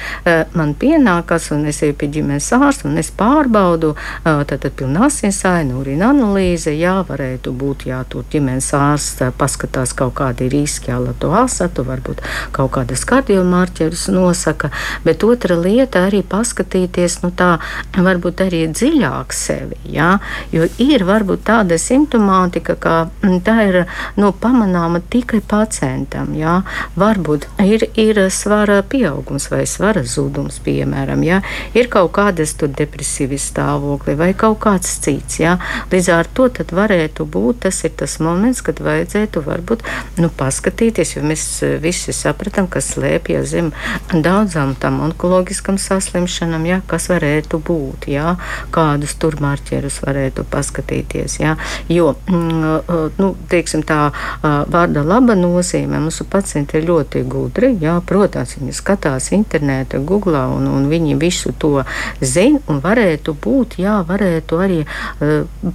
[0.58, 5.78] man pienākas, un es eju pie ģimenes ārsta, un es pārbaudu, eh, tad pilnā asinsāina,
[5.80, 11.32] urīna analīze, jā, varētu būt, jā, tur ģimenes ārsts paskatās kaut kādi riski, jā, to
[11.36, 12.22] asatu, varbūt
[12.56, 14.72] kaut kādas kardiomārķerus nosaka,
[15.06, 17.56] bet otra lieta arī paskatīties, nu tā,
[17.98, 20.14] varbūt arī dziļāk sevi, jā,
[20.54, 23.80] jo ir varbūt tāda simptomātika, ka mm, tā ir,
[24.20, 26.62] nu, pamanāma tikai pacientam, jā,
[27.00, 31.42] varbūt ir, ir svara pieaugums vai svara zudums, piemēram, ja?
[31.78, 35.40] ir kaut kādas depresīvas stāvokļi vai kaut kāds cits.
[35.42, 35.58] Ja?
[35.92, 39.86] Līdz ar to varētu būt tas ir tas moments, kad vajadzētu varbūt
[40.22, 43.72] nu, paskatīties, jo mēs eh, visi sapratām, kas slēpjas zem
[44.12, 46.80] daudzām tam onkoloģiskam saslimšanām, ja?
[46.90, 48.36] kas varētu būt, ja?
[48.74, 51.38] kādus tur marķerus varētu paskatīties.
[51.42, 51.56] Ja?
[51.92, 57.74] Jo, mm, eh, nu, teiksim, tā eh, vārda laba nozīme mūsu pacienti ir ļoti gudri.
[57.84, 58.00] Ja?
[58.06, 61.84] Protams, viņi skatās internetā, Google, un, un viņi visu to
[62.22, 62.80] zina.
[62.82, 64.78] Varētu būt, jā, varētu arī,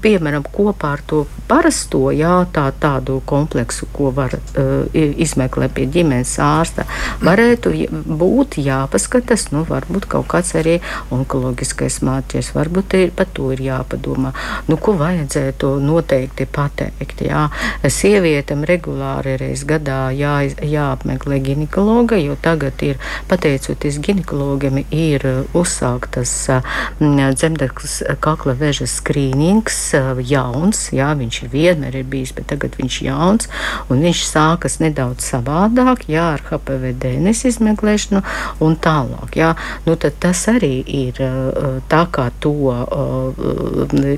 [0.03, 6.37] piemēram, kopā ar to parasto, jā, tā, tādu kompleksu, ko var uh, izmeklēt pie ģimenes
[6.42, 6.87] ārsta,
[7.25, 10.79] varētu būt jāpaskatās, nu, varbūt kaut kāds arī
[11.14, 14.33] onkoloģiskais mācības, varbūt ir, par to ir jāpadomā.
[14.71, 17.25] Nu, ko vajadzētu noteikti pateikt?
[17.27, 17.47] Jā.
[17.87, 25.25] Sievietam regulāri reiz gadā jā, jāapmeklē ginekologa, jo tagad ir pateicoties ginekologiem ir
[25.57, 26.35] uzsāktas
[27.01, 29.79] dzemdeklis kakla vēža skrīnings,
[30.27, 33.51] jauns, jā, viņš vienmēr ir bijis, bet tagad viņš ir jauns,
[33.93, 38.22] un viņš sākas nedaudz savādāk, jā, ar HPV DNS izmeklēšanu
[38.62, 39.55] un tālāk, jā.
[39.86, 41.18] Nu, tas arī ir
[41.90, 42.55] tā, kā to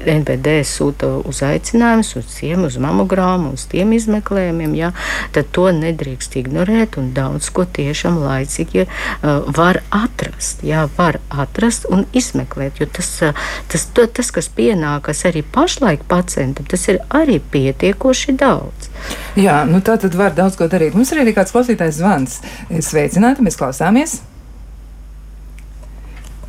[0.09, 4.93] NVD sūta uz aicinājumus, uz ciem, uz mamogrāmu, uz tiem izmeklējumiem, jā,
[5.37, 10.65] tad to nedrīkst ignorēt un daudz ko tiešām laicīgi uh, var atrast.
[10.67, 16.05] Jā, var atrast un izmeklēt, jo tas, uh, tas, to, tas kas pienākas arī pašlaik
[16.11, 18.91] pacientam, tas ir arī pietiekoši daudz.
[19.39, 20.97] Jā, nu tā tad var daudz ko darīt.
[20.99, 22.41] Mums ir arī kāds klausītājs zvans.
[22.85, 24.19] Sveicināti, mēs klausāmies!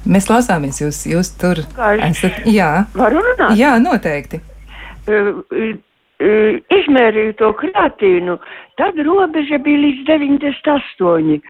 [0.10, 1.60] Mēs klausāmies, jūs, jūs tur
[2.08, 2.40] esat.
[2.50, 3.58] Jā, varu runāt?
[3.60, 4.40] Jā, noteikti.
[5.10, 8.38] Uh, uh, izmērīju to krātīnu,
[8.80, 11.42] tad robeža bija līdz 98.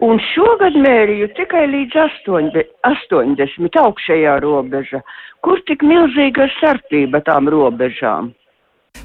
[0.00, 1.98] Un šogad mērīju tikai līdz
[2.88, 5.02] 80, augšējā robeža.
[5.44, 8.32] Kur tik milzīga starpība tām robežām?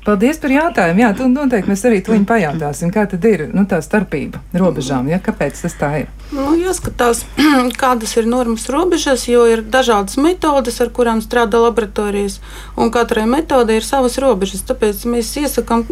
[0.05, 1.01] Paldies par jautājumu.
[1.01, 5.07] Jā, tu noteikti mēs arī to pajautāsim, kā tad ir nu, tā starpība robežām.
[5.09, 5.17] Ja?
[5.17, 6.11] Kāpēc tas tā ir?
[6.29, 7.23] Nu, jāskatās,
[7.81, 12.37] kādas ir normas robežas, jo ir dažādas metodes, ar kurām strādā laboratorijas,
[12.77, 14.61] un katrai metodei ir savas robežas.
[14.69, 15.87] Tāpēc mēs iesakām,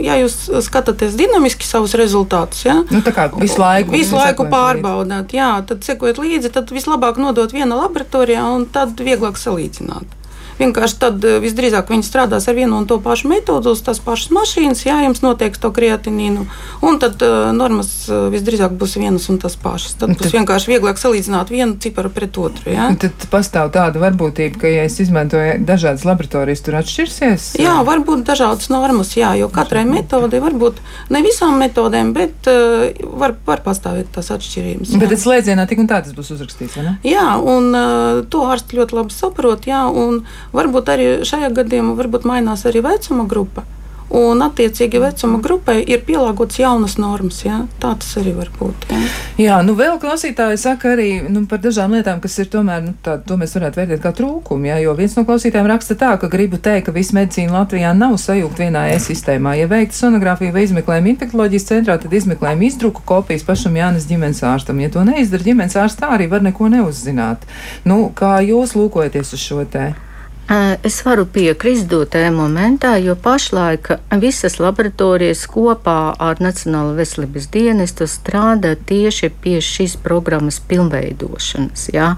[0.00, 2.78] ja jūs skatāties dinamiski savus rezultātus, ja?
[2.88, 3.02] nu,
[3.42, 8.64] visu laiku, visu laiku pārbaudāt, jā, tad sekot līdzi, tad vislabāk nodot viena laboratorijā un
[8.72, 10.16] tad vieglāk salīdzināt.
[10.60, 14.32] Vienkārši tad eh, visdrīzāk viņi strādās ar vienu un to pašu metodu, uz tās pašas
[14.36, 16.44] mašīnas, jā, jums noteiks to kreatinīnu,
[16.84, 19.96] un tad uh, normas uh, visdrīzāk būs vienas un tas pašas.
[20.00, 22.74] Tad būs vienkārši vieglāk salīdzināt vienu ciparu pret otru.
[22.74, 22.90] Jā.
[23.00, 27.48] Tad pastāv tāda varbūtība, ka, ja es izmantoju dažādas laboratorijas, tur atšķirsies?
[27.60, 30.82] Jā, var būt dažādas normas, jā, jo katrai metodei var būt
[31.14, 34.92] ne visām metodēm, bet uh, var, var pastāvēt tās atšķirības.
[34.92, 35.00] Jā.
[35.00, 36.94] Bet tas slēdzienā tik un tā tas būs uzrakstīts, vai ne?
[37.06, 40.22] Jā, un uh, to ārsti ļoti labi saprot, jā, un
[40.56, 43.66] Varbūt arī šajā gadījumā mainās arī vecuma grupa.
[44.10, 47.44] Un, attiecīgi, vecuma grupai ir pielāgotas jaunas normas.
[47.44, 47.60] Jā?
[47.78, 48.88] Tā tas arī var būt.
[48.90, 49.02] Jā,
[49.38, 53.20] jā nu vēl klausītāji saka arī nu, par dažām lietām, kas ir tomēr, nu, tā,
[53.22, 54.66] to mēs varētu vērtēt kā trūkumu.
[54.66, 54.80] Jā?
[54.82, 58.66] Jo viens no klausītājiem raksta tā, ka gribu teikt, ka visa medicīna Latvijā nav sajūgta
[58.66, 59.54] vienā e-sistēmā.
[59.60, 64.82] Ja veikta sonogrāfija vai izmeklējuma infektuoloģijas centrā, tad izmeklējuma izdruku kopijas pašam Jānis ģimenes ārstam.
[64.82, 67.46] Ja to neizdara ģimenes ārsts, tā arī var neko neuzzināt.
[67.86, 70.09] Nu, kā jūs lūkojaties uz šo tēmu?
[70.50, 78.72] Es varu piekrist dotajā momentā, jo pašlaik visas laboratorijas kopā ar Nacionālo veselības dienestu strādā
[78.74, 81.84] tieši pie šīs programmas pilnveidošanas.
[81.94, 82.08] Jā.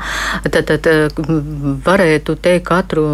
[0.47, 1.21] Tad, tad
[1.85, 3.05] varētu teikt, katru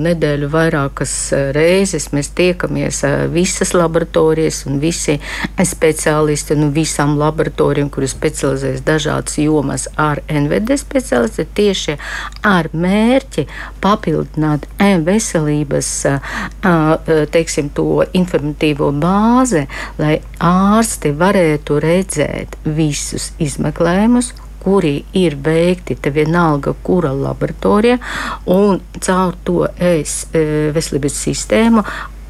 [0.00, 1.12] nedēļu vairākas
[1.52, 3.02] reizes mēs tiekamies
[3.34, 5.18] visas laboratorijas un visi
[5.60, 12.00] speciālisti no visām laboratorijām, kuras specializējas dažādas jomas ar NVD speciālisti, tieši
[12.54, 13.48] ar mērķi
[13.84, 15.90] papildināt e-veselības
[17.32, 17.70] teiksim,
[18.18, 19.66] informatīvo bāzi,
[19.98, 24.32] lai ārsti varētu redzēt visus izmeklējumus,
[24.62, 27.98] kuri ir veikti te vienalga, kura laboratorija,
[28.46, 31.82] un caur to es veselības sistēmu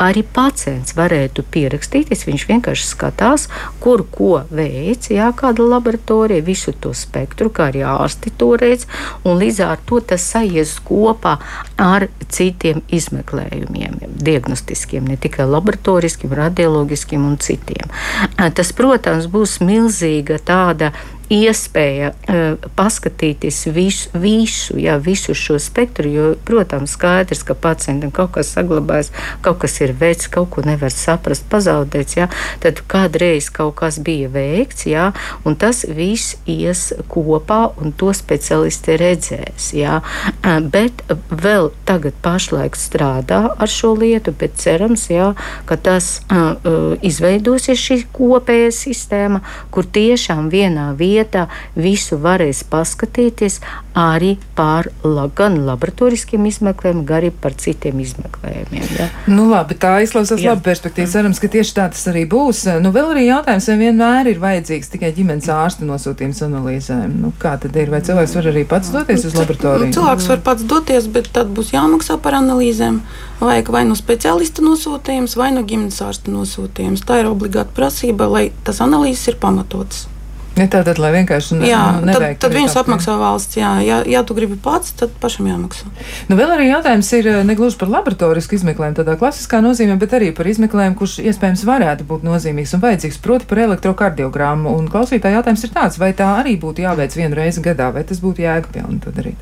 [0.03, 2.26] arī pacients varētu pierakstīties.
[2.28, 3.48] Viņš vienkārši skatās,
[3.82, 8.86] kur ko veic, jā, kāda laboratorija, visu to spektru, kā arī ārsti to redz,
[9.24, 11.36] un līdz ar to tas sajies kopā
[11.80, 17.92] ar citiem izmeklējumiem, diagnostiskiem, ne tikai laboratoriskiem, radiologiskiem un citiem.
[18.36, 20.92] Tas, protams, būs milzīga tāda
[21.33, 26.11] iespēja uh, paskatīties visu, visu, jā, visu šo spektru.
[26.12, 29.12] Jo, protams, skaidrs, ka pacientam kaut kas saglabājas,
[29.45, 32.18] kaut kas ir veikts, kaut ko nevar saprast, pazaudēts.
[32.18, 32.28] Jā,
[32.62, 35.11] tad kādreiz kaut kas bija veikts, jā,
[35.49, 39.72] un tas viss ies kopā, un to speciālisti redzēs.
[39.78, 40.01] Jā.
[40.43, 45.33] Uh, bet vēl tagad pašlaik strādā ar šo lietu, bet cerams, jā,
[45.68, 51.46] ka tas uh, izveidosies šī kopējā sistēma, kur tiešām vienā vietā vietā
[51.78, 53.60] visu varēs paskatīties
[53.98, 58.86] arī par la, gan laboratoriskiem izmeklējumiem, gan arī par citiem izmeklējumiem.
[58.96, 59.08] Ja?
[59.28, 61.10] Nu, labi, tā izklausās labi perspektīva.
[61.12, 62.64] Cerams, ka tieši tā tas arī būs.
[62.82, 67.18] Nu, vēl arī jautājums, vai vienmēr ir vajadzīgs tikai ģimenes ārsta nosūtījums analīzēm.
[67.20, 67.92] Nu, kā tad ir?
[67.92, 69.90] Vai cilvēks var arī pats doties uz laboratoriju?
[69.90, 73.02] Nu, cilvēks var pats doties, bet tad būs jāmaksā par analīzēm.
[73.42, 77.04] Vajag vai nu no speciālista nosūtījums, vai no ģimenes ārsta nosūtījums.
[77.04, 80.06] Tā ir obligāta prasība, lai tas analīzes ir pamatots.
[80.53, 83.57] Ja tātad, lai vienkārši ne, jā, nu, tad, tad viņus apmaksā valsts.
[83.57, 85.88] Jā, ja, ja tu gribi pats, tad pašam jāmaksā.
[86.28, 90.12] Nu, vēl arī jautājums ir eh, ne gluži par laboratorisku izmeklējumu, tādā klasiskā nozīmē, bet
[90.18, 94.76] arī par izmeklējumu, kurš iespējams varētu būt nozīmīgs un vajadzīgs, proti par elektrokardiogrammu.
[94.76, 98.20] Un klausītāja jautājums ir tāds, vai tā arī būtu jāveic vienu reizi gadā, vai tas
[98.20, 99.40] būtu jēgpilni to darīt?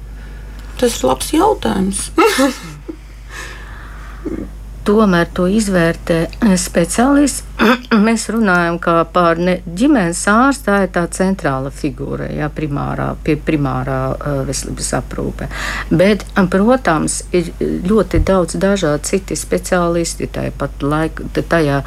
[0.78, 2.06] Tas ir labs jautājums.
[4.86, 6.24] tomēr to izvērtē
[6.58, 7.46] speciālists.
[8.06, 8.78] Mēs runājam
[9.12, 15.50] par ģimenes ārstu, tā ir tā centrāla figūra, jā, primārā, pie primārā uh, veselības aprūpe.
[15.90, 21.82] Bet, protams, ir ļoti daudz dažādu citi speciālisti, tāpat laik, tajā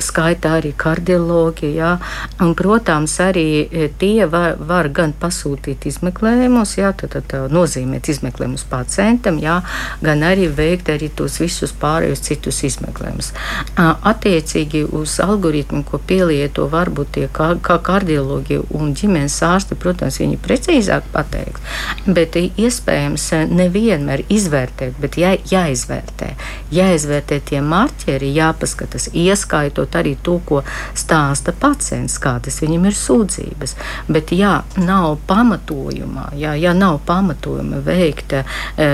[0.00, 1.96] skaitā arī kardiologi, jā,
[2.40, 9.40] un, protams, arī tie var, var gan pasūtīt izmeklējumus, jā, tad, tad nozīmēt izmeklējumus pacientam,
[9.42, 9.58] jā,
[10.06, 13.32] gan arī veikt arī tos visus pārējos citus izmeklējumus.
[13.76, 20.38] Attiecīgi uz algoritmu, ko pielieto varbūt tie kā, kā kardiologi un ģimenes ārsti, protams, viņi
[20.42, 21.64] precīzāk pateiks,
[22.06, 26.32] bet iespējams nevienmēr izvērtēt, bet jā, jāizvērtē.
[26.74, 30.62] Jāizvērtē tie marķeri, jāpaskatās, ieskaitot arī to, ko
[30.96, 33.76] stāsta pacients, kādas viņam ir sūdzības.
[34.12, 38.90] Bet, ja nav pamatojumā, ja, ja nav pamatojuma veikt e, e,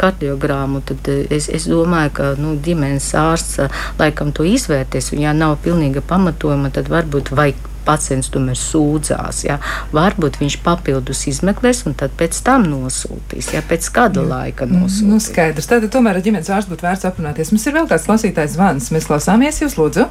[0.00, 3.60] kardiogrammu, tad es, es domāju, ka nu, ģimenes ārsts
[4.00, 9.44] laikam to izvērtēs ja nav pilnīga pamatojuma, tad varbūt vajag pacients tomēr sūdzās.
[9.46, 9.58] Ja?
[9.96, 15.10] Varbūt viņš papildus izmeklēs un tad pēc tam nosūtīs, ja pēc kāda laika nu, nosūtīs.
[15.10, 15.70] Nu, skaidrs.
[15.70, 17.52] Tad tomēr ar ģimenes ārstu būtu vērts aprunāties.
[17.54, 18.90] Mums ir vēl kāds klausītājs zvans.
[18.94, 20.08] Mēs klausāmies jūs, lūdzu.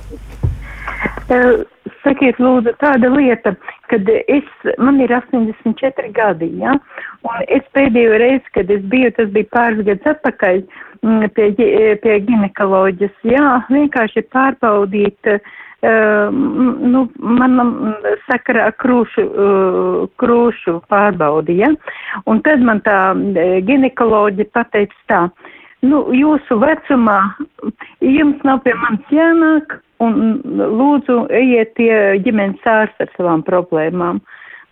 [2.04, 3.54] Sakiet, lūdzu, tāda lieta,
[3.90, 6.76] kad es, man ir 84 gadi, ja,
[7.28, 10.64] un es pēdējo reizi, kad es biju, tas bija pāris gadus atpakaļ,
[11.00, 11.54] Mm, pie,
[12.04, 13.16] pie ginekoloģijas.
[13.24, 16.40] Jā, vienkārši pārbaudīt, uh,
[16.92, 17.06] nu,
[17.40, 17.72] manam
[18.26, 21.72] sakarā krūšu, uh, krūšu pārbaudi, ja?
[22.28, 22.98] Un tad man tā
[23.70, 25.22] ginekoloģija pateica tā,
[25.88, 27.22] nu, jūsu vecumā
[28.04, 30.40] jums nav pie manis jānāk, un
[30.80, 31.94] lūdzu ejiet pie
[32.26, 34.22] ģimenes ārsta ar savām problēmām.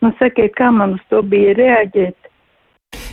[0.04, 2.18] Nu, sakiet, kā man uz to bija reaģēt?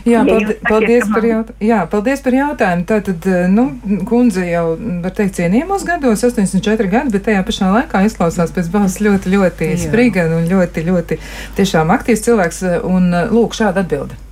[0.05, 2.85] Jā, paldies, paldies, par jaut, jā, paldies par jautājumu.
[2.89, 3.65] Tātad, eh, nu,
[4.07, 4.65] kundze jau,
[5.03, 9.71] var teikt, cienījamos gados, 84 gadi, bet tajā pašā laikā izklausās pēc balss ļoti, ļoti
[9.81, 11.19] spriga un ļoti, ļoti
[11.57, 12.61] tiešām aktīvs cilvēks.
[12.85, 14.24] Un eh, lūk, šāda atbilde.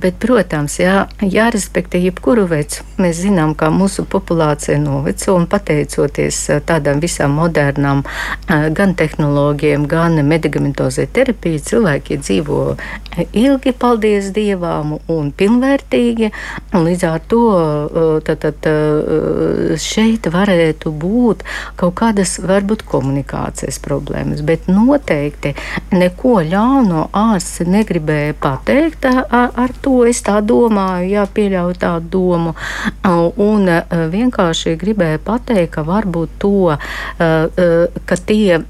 [0.00, 2.84] Bet, protams, jā, jārespektē jebkuru vecu.
[3.02, 8.00] Mēs zinām, ka mūsu populācija noveco un pateicoties tādām visām modernām
[8.48, 12.60] gan tehnoloģijām, gan medicamentozē terapijai, cilvēki dzīvo
[13.36, 16.30] ilgi, paldies Dievam, un pilnvērtīgi.
[16.72, 17.42] Un līdz ar to
[18.24, 18.70] tad, tad,
[19.84, 21.44] šeit varētu būt
[21.80, 25.52] kaut kādas varbūt komunikācijas problēmas, bet noteikti
[25.92, 32.54] neko ļauno ārsts negribēja pateikt ar to es tā domāju, jā, pieļauju tādu domu.
[33.44, 33.80] Un e,
[34.12, 36.78] vienkārši gribēju pateikt, ka varbūt to, e,
[37.18, 37.68] e,
[38.06, 38.60] ka tie,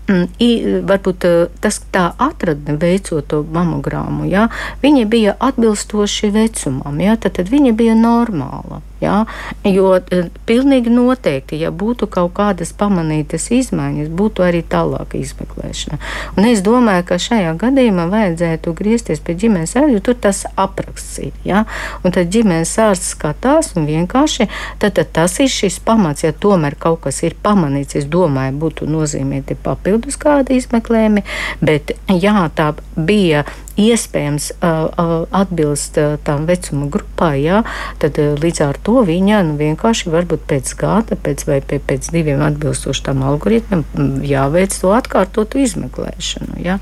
[0.89, 1.29] varbūt
[1.61, 4.49] tas tā atradne veicot to mamogrammu, jā,
[4.83, 8.83] viņi bija atbilstoši vecumam, jā, tad, tad viņa bija normāla.
[9.05, 9.25] Ja?
[9.69, 16.01] Jo e, pilnīgi noteikti, ja būtu kaut kādas pamanītas izmaiņas, būtu arī tālāka izmeklēšana.
[16.37, 21.21] Un es domāju, ka šajā gadījumā vajadzētu griezties pie ģimenes ārsta, jo tur tas apraksts
[21.23, 21.33] ir.
[21.47, 21.65] Ja?
[22.03, 24.49] Un tad ģimenes ārsts skatās un vienkārši
[24.83, 26.25] tad, tad tas ir šis pamats.
[26.25, 31.25] Ja tomēr kaut kas ir pamanīts, es domāju, būtu nozīmēti papildus kādi izmeklējumi,
[31.65, 33.45] bet jā, tā bija
[33.81, 37.63] iespējams atbilst tam vecuma grupai, jā,
[38.03, 43.05] tad līdz ar to viņa nu, vienkārši varbūt pēc gada, pēc vai pēc diviem atbilstoši
[43.09, 43.85] tam algoritmam
[44.25, 46.59] jāveic to atkārtotu izmeklēšanu.
[46.63, 46.79] Jā.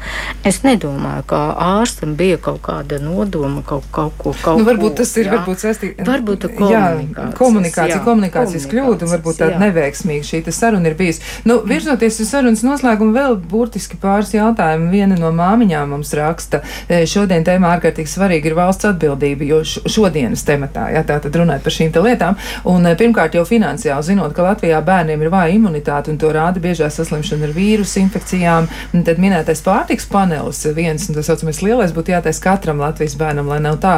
[0.48, 1.42] Es nedomāju, ka
[1.78, 4.34] ārstam bija kaut kāda nodoma kaut, kaut ko.
[4.42, 5.36] Kaut nu, varbūt tas ir jā.
[5.36, 10.96] varbūt saistīts varbūt komunikācijas, komunikācija, jā, komunikācijas kļūda un varbūt tāda neveiksmīga šī saruna ir
[10.98, 11.22] bijusi.
[11.48, 14.90] Nu, virzoties uz sarunas noslēgumu vēl burtiski pāris jautājumu.
[14.92, 16.62] Viena no māmiņām mums raksta.
[16.88, 21.76] Šodien tēmā ārkārtīgi svarīga ir valsts atbildība, jo šodienas tematā, ja tā tad runājot par
[21.76, 26.32] šīm lietām, un pirmkārt jau finansiāli zinot, ka Latvijā bērniem ir vāja imunitāte un to
[26.34, 28.68] rāda biežā saslimšana ar vīrusu infekcijām,
[29.06, 33.60] tad minētais pārtiks panelis viens, un tas saucamais lielais, būtu jātais katram Latvijas bērnam, lai
[33.64, 33.94] nav tā,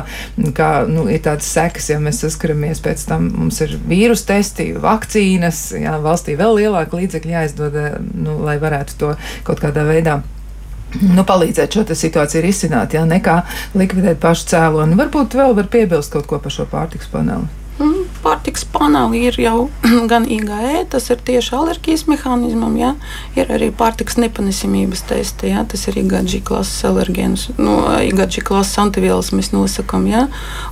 [0.57, 5.64] kā nu, ir tādas sekas, ja mēs saskaramies pēc tam, mums ir vīrusu testi, vakcīnas,
[5.80, 7.82] jā, valstī vēl lielāka līdzekļa jāizdod,
[8.14, 9.14] nu, lai varētu to
[9.47, 10.20] kaut kādā veidā
[11.03, 13.40] nu, palīdzēt šo situāciju risināt, ja nekā
[13.74, 14.99] likvidēt pašu cēloni.
[14.99, 17.64] Varbūt vēl var piebilst kaut ko par šo pārtiks paneli.
[17.75, 19.66] Pārtiks paneli ir jau
[20.11, 22.93] gan IgE, tas ir tieši alerģijas mehānismam, ja?
[23.35, 25.64] ir arī pārtiks nepanesamības testi, ja?
[25.66, 30.07] tas ir IgG klases alergēns, no nu, IgG klases antivielas mēs nosakām.
[30.11, 30.29] Ja?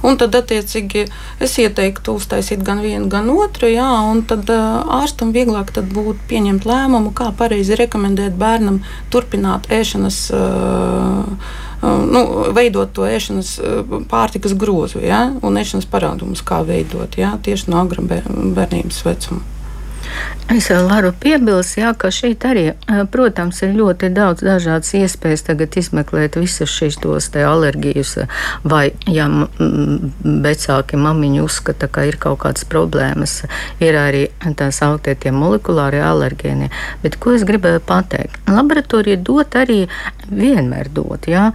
[0.06, 1.08] Un tad, attiecīgi,
[1.42, 3.88] es ieteiktu uztaisīt gan vienu, gan otru, ja?
[4.06, 8.80] un tad ārstam vieglāk tad būtu pieņemt lēmumu, kā pareizi rekomendēt bērnam
[9.10, 10.22] turpināt ēšanas.
[10.32, 12.22] Uh, nu,
[12.54, 13.56] veidot to ēšanas
[14.10, 19.42] pārtikas grozu ja, un ēšanas parādumus, kā veidot ja, tieši no agra bērnības vecuma.
[20.52, 22.64] Es varu piebilst, jā, ka šeit arī,
[23.12, 28.16] protams, ir ļoti daudz dažādas iespējas tagad izmeklēt visas šīs tos alerģijas,
[28.68, 33.38] vai, ja vecāki mamiņi uzskata, ka ir kaut kādas problēmas,
[33.80, 34.26] ir arī
[34.58, 36.68] tā sauktie tie molekulārie alergēni.
[37.02, 38.36] Bet ko es gribēju pateikt?
[38.52, 39.86] Laboratorija dot arī
[40.28, 41.48] vienmēr dot jā,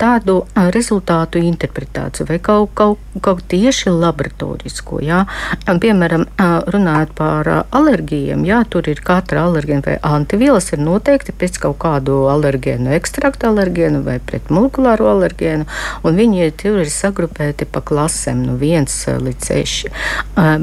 [0.00, 0.40] tādu
[0.74, 5.00] rezultātu interpretāciju vai kaut, kaut, kaut tieši laboratorisko.
[5.04, 5.22] Jā.
[5.68, 6.26] Piemēram,
[6.74, 7.52] runājot par
[7.84, 13.50] alerģijiem, jā, tur ir katra alergēna vai antivielas ir noteikti pēc kaut kādu alergēnu, ekstraktu
[13.50, 15.68] alergēnu vai pretmolekulāro alergēnu,
[16.04, 19.92] un viņi tur ir sagrupēti pa klasēm no 1 līdz 6.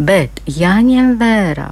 [0.07, 1.69] Bet jāņem vērā,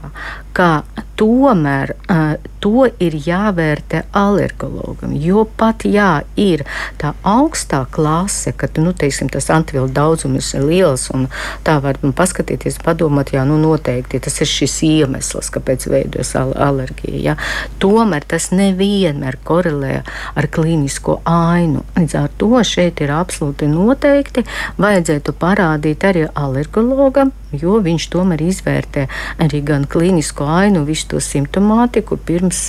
[0.53, 0.83] ka
[1.19, 5.13] tomēr uh, to ir jāvērtē alergologam.
[5.15, 6.65] Jo pat ja ir
[6.99, 11.27] tā augstā klase, ka nu, teiksim, tas antivielu daudzums ir liels, un
[11.67, 16.53] tā var nu, paskatīties, padomāt, jā, nu, noteikti tas ir šis iemesls, kāpēc veidojas al
[16.69, 17.19] alerģija.
[17.23, 17.35] Ja?
[17.83, 20.01] Tomēr tas nevienmēr korelē
[20.39, 21.83] ar klīnisko ainu.
[21.99, 24.45] Līdz ar to šeit ir absolūti noteikti
[24.79, 29.07] vajadzētu parādīt arī alergologam, jo viņš tomēr izvērtē
[29.41, 32.61] arī gan klīnisko ainu, visu to simptomātiku, pirms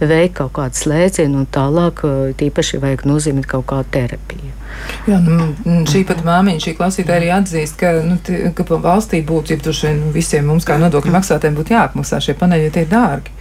[0.00, 2.02] veikt kaut kādu slēdzienu un tālāk
[2.40, 4.52] tīpaši vajag nozīmēt kaut kādu terapiju.
[5.06, 5.50] Jā, nu,
[5.88, 10.00] šī pat māmiņa, šī klausītāja arī atzīst, ka, nu, t, ka valstī būtu, ja vien
[10.14, 13.34] visiem mums kā nodokļu maksātājiem būtu jāapmaksā šie paneļi, jo tie ir dārgi.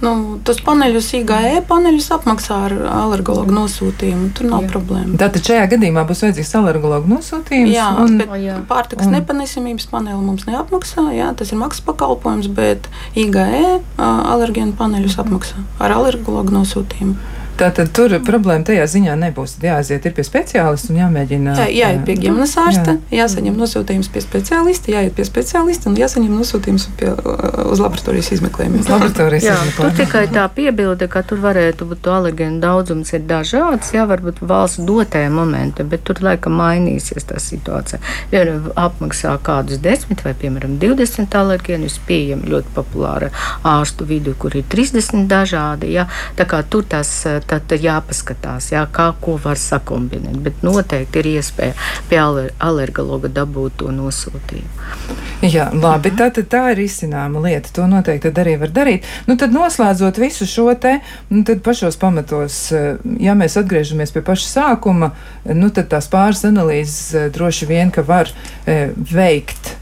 [0.00, 4.30] Nu, tos paneļus, IGE paneļus apmaksā ar alergologu nosūtījumu.
[4.36, 4.70] Tur nav jā.
[4.72, 5.18] problēma.
[5.20, 7.74] Tātad šajā gadījumā būs vajadzīgs alergologu nosūtījums.
[7.74, 8.56] Jā, un, bet jā.
[8.70, 9.18] pārtikas un...
[9.18, 11.04] nepanesamības paneli mums neapmaksā.
[11.16, 12.88] Jā, tas ir maksas pakalpojums, bet
[13.20, 17.39] IGE alergēnu paneļus apmaksā ar alergologu nosūtījumu.
[17.60, 19.58] Tātad tur problēma tajā ziņā nebūs.
[19.60, 21.56] Jāaiziet pie speciālista un jāmēģina.
[21.58, 23.18] Jā, jāiet pie ģimenes ārsta, jā.
[23.20, 27.10] jāsaņem nosūtījums pie speciālista, jāiet pie speciālista un jāsaņem nosūtījums pie,
[27.68, 28.86] uz laboratorijas izmeklējumiem.
[28.88, 34.06] laboratorijas jā, tur tikai tā piebilde, ka tur varētu būt alergēnu daudzums ir dažāds, jā,
[34.08, 38.00] varbūt valsts dotē momenta, bet tur laikam mainīsies tā situācija.
[38.32, 38.46] Ja
[38.80, 43.30] apmaksā kādus desmit vai, piemēram, 20 alergēnus pieejami ļoti populāra
[43.68, 46.08] ārstu vidu, kur ir 30 dažādi, jā,
[46.40, 47.12] tā kā tur tas
[47.58, 50.38] tad jāpaskatās, jā, kā ko var sakombinēt.
[50.44, 51.74] Bet noteikti ir iespēja
[52.10, 55.18] pie alergologa dabūt to nosūtījumu.
[55.46, 57.72] Jā, labi, tā, tā ir izcināma lieta.
[57.76, 59.08] To noteikti arī var darīt.
[59.28, 60.98] Nu, tad noslēdzot visu šo te,
[61.32, 62.62] nu, tad pašos pamatos,
[63.20, 65.12] ja mēs atgriežamies pie paša sākuma,
[65.48, 68.30] nu, tad tās pāris analīzes droši vien, ka var
[68.66, 69.76] e, veikt.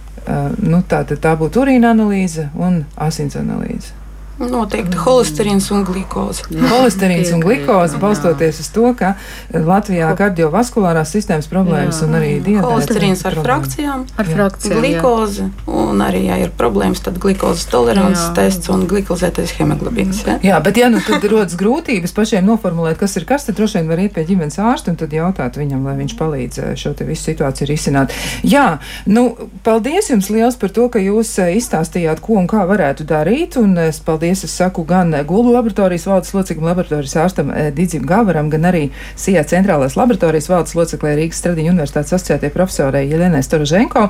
[0.60, 3.97] Nu, tā, tā būtu urīna analīze un asins analīze.
[4.38, 6.44] Noteikti holesterīns un glikoze.
[6.70, 9.16] Holesterīns un glikoze balstoties uz to, ka
[9.50, 12.06] Latvijā kardiovaskulārās sistēmas problēmas jā.
[12.06, 12.68] un arī diabetes.
[12.68, 13.46] Holesterīns ar problēma.
[13.48, 15.74] frakcijām, ar frakcijām glikoze, jā.
[15.80, 18.34] un arī, ja ir problēmas, tad glikozes tolerances jā.
[18.36, 20.22] tests un glikozētais hemoglobīns.
[20.28, 20.38] Ja?
[20.52, 23.90] Jā, bet ja nu tad rodas grūtības pašiem noformulēt, kas ir kas, tad droši vien
[23.90, 27.08] var iet pie ģimenes ārsta un tad jautāt viņam, lai viņš palīdz eh, šo te
[27.08, 28.14] visu situāciju risināt.
[28.46, 28.78] Jā,
[29.10, 29.32] nu,
[29.66, 33.74] paldies jums liels par to, ka jūs eh, izstāstījāt, ko un kā varētu darīt, un
[33.88, 34.44] es paldies paldies.
[34.44, 39.44] Es saku gan Gulu laboratorijas valdes loceklim, laboratorijas ārstam eh, Digim Gavaram, gan arī SIA
[39.44, 44.08] centrālās laboratorijas valdes loceklē Rīgas Stradiņu universitātes asociētie profesorai Jelenai Storoženko.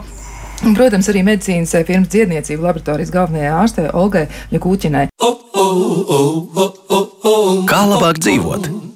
[0.67, 5.09] Un, protams, arī medicīnas eh, firmas dziedniecību laboratorijas galvenajai ārstei Olgai Ļakūķinai.
[7.69, 8.88] Kā labāk dzīvot?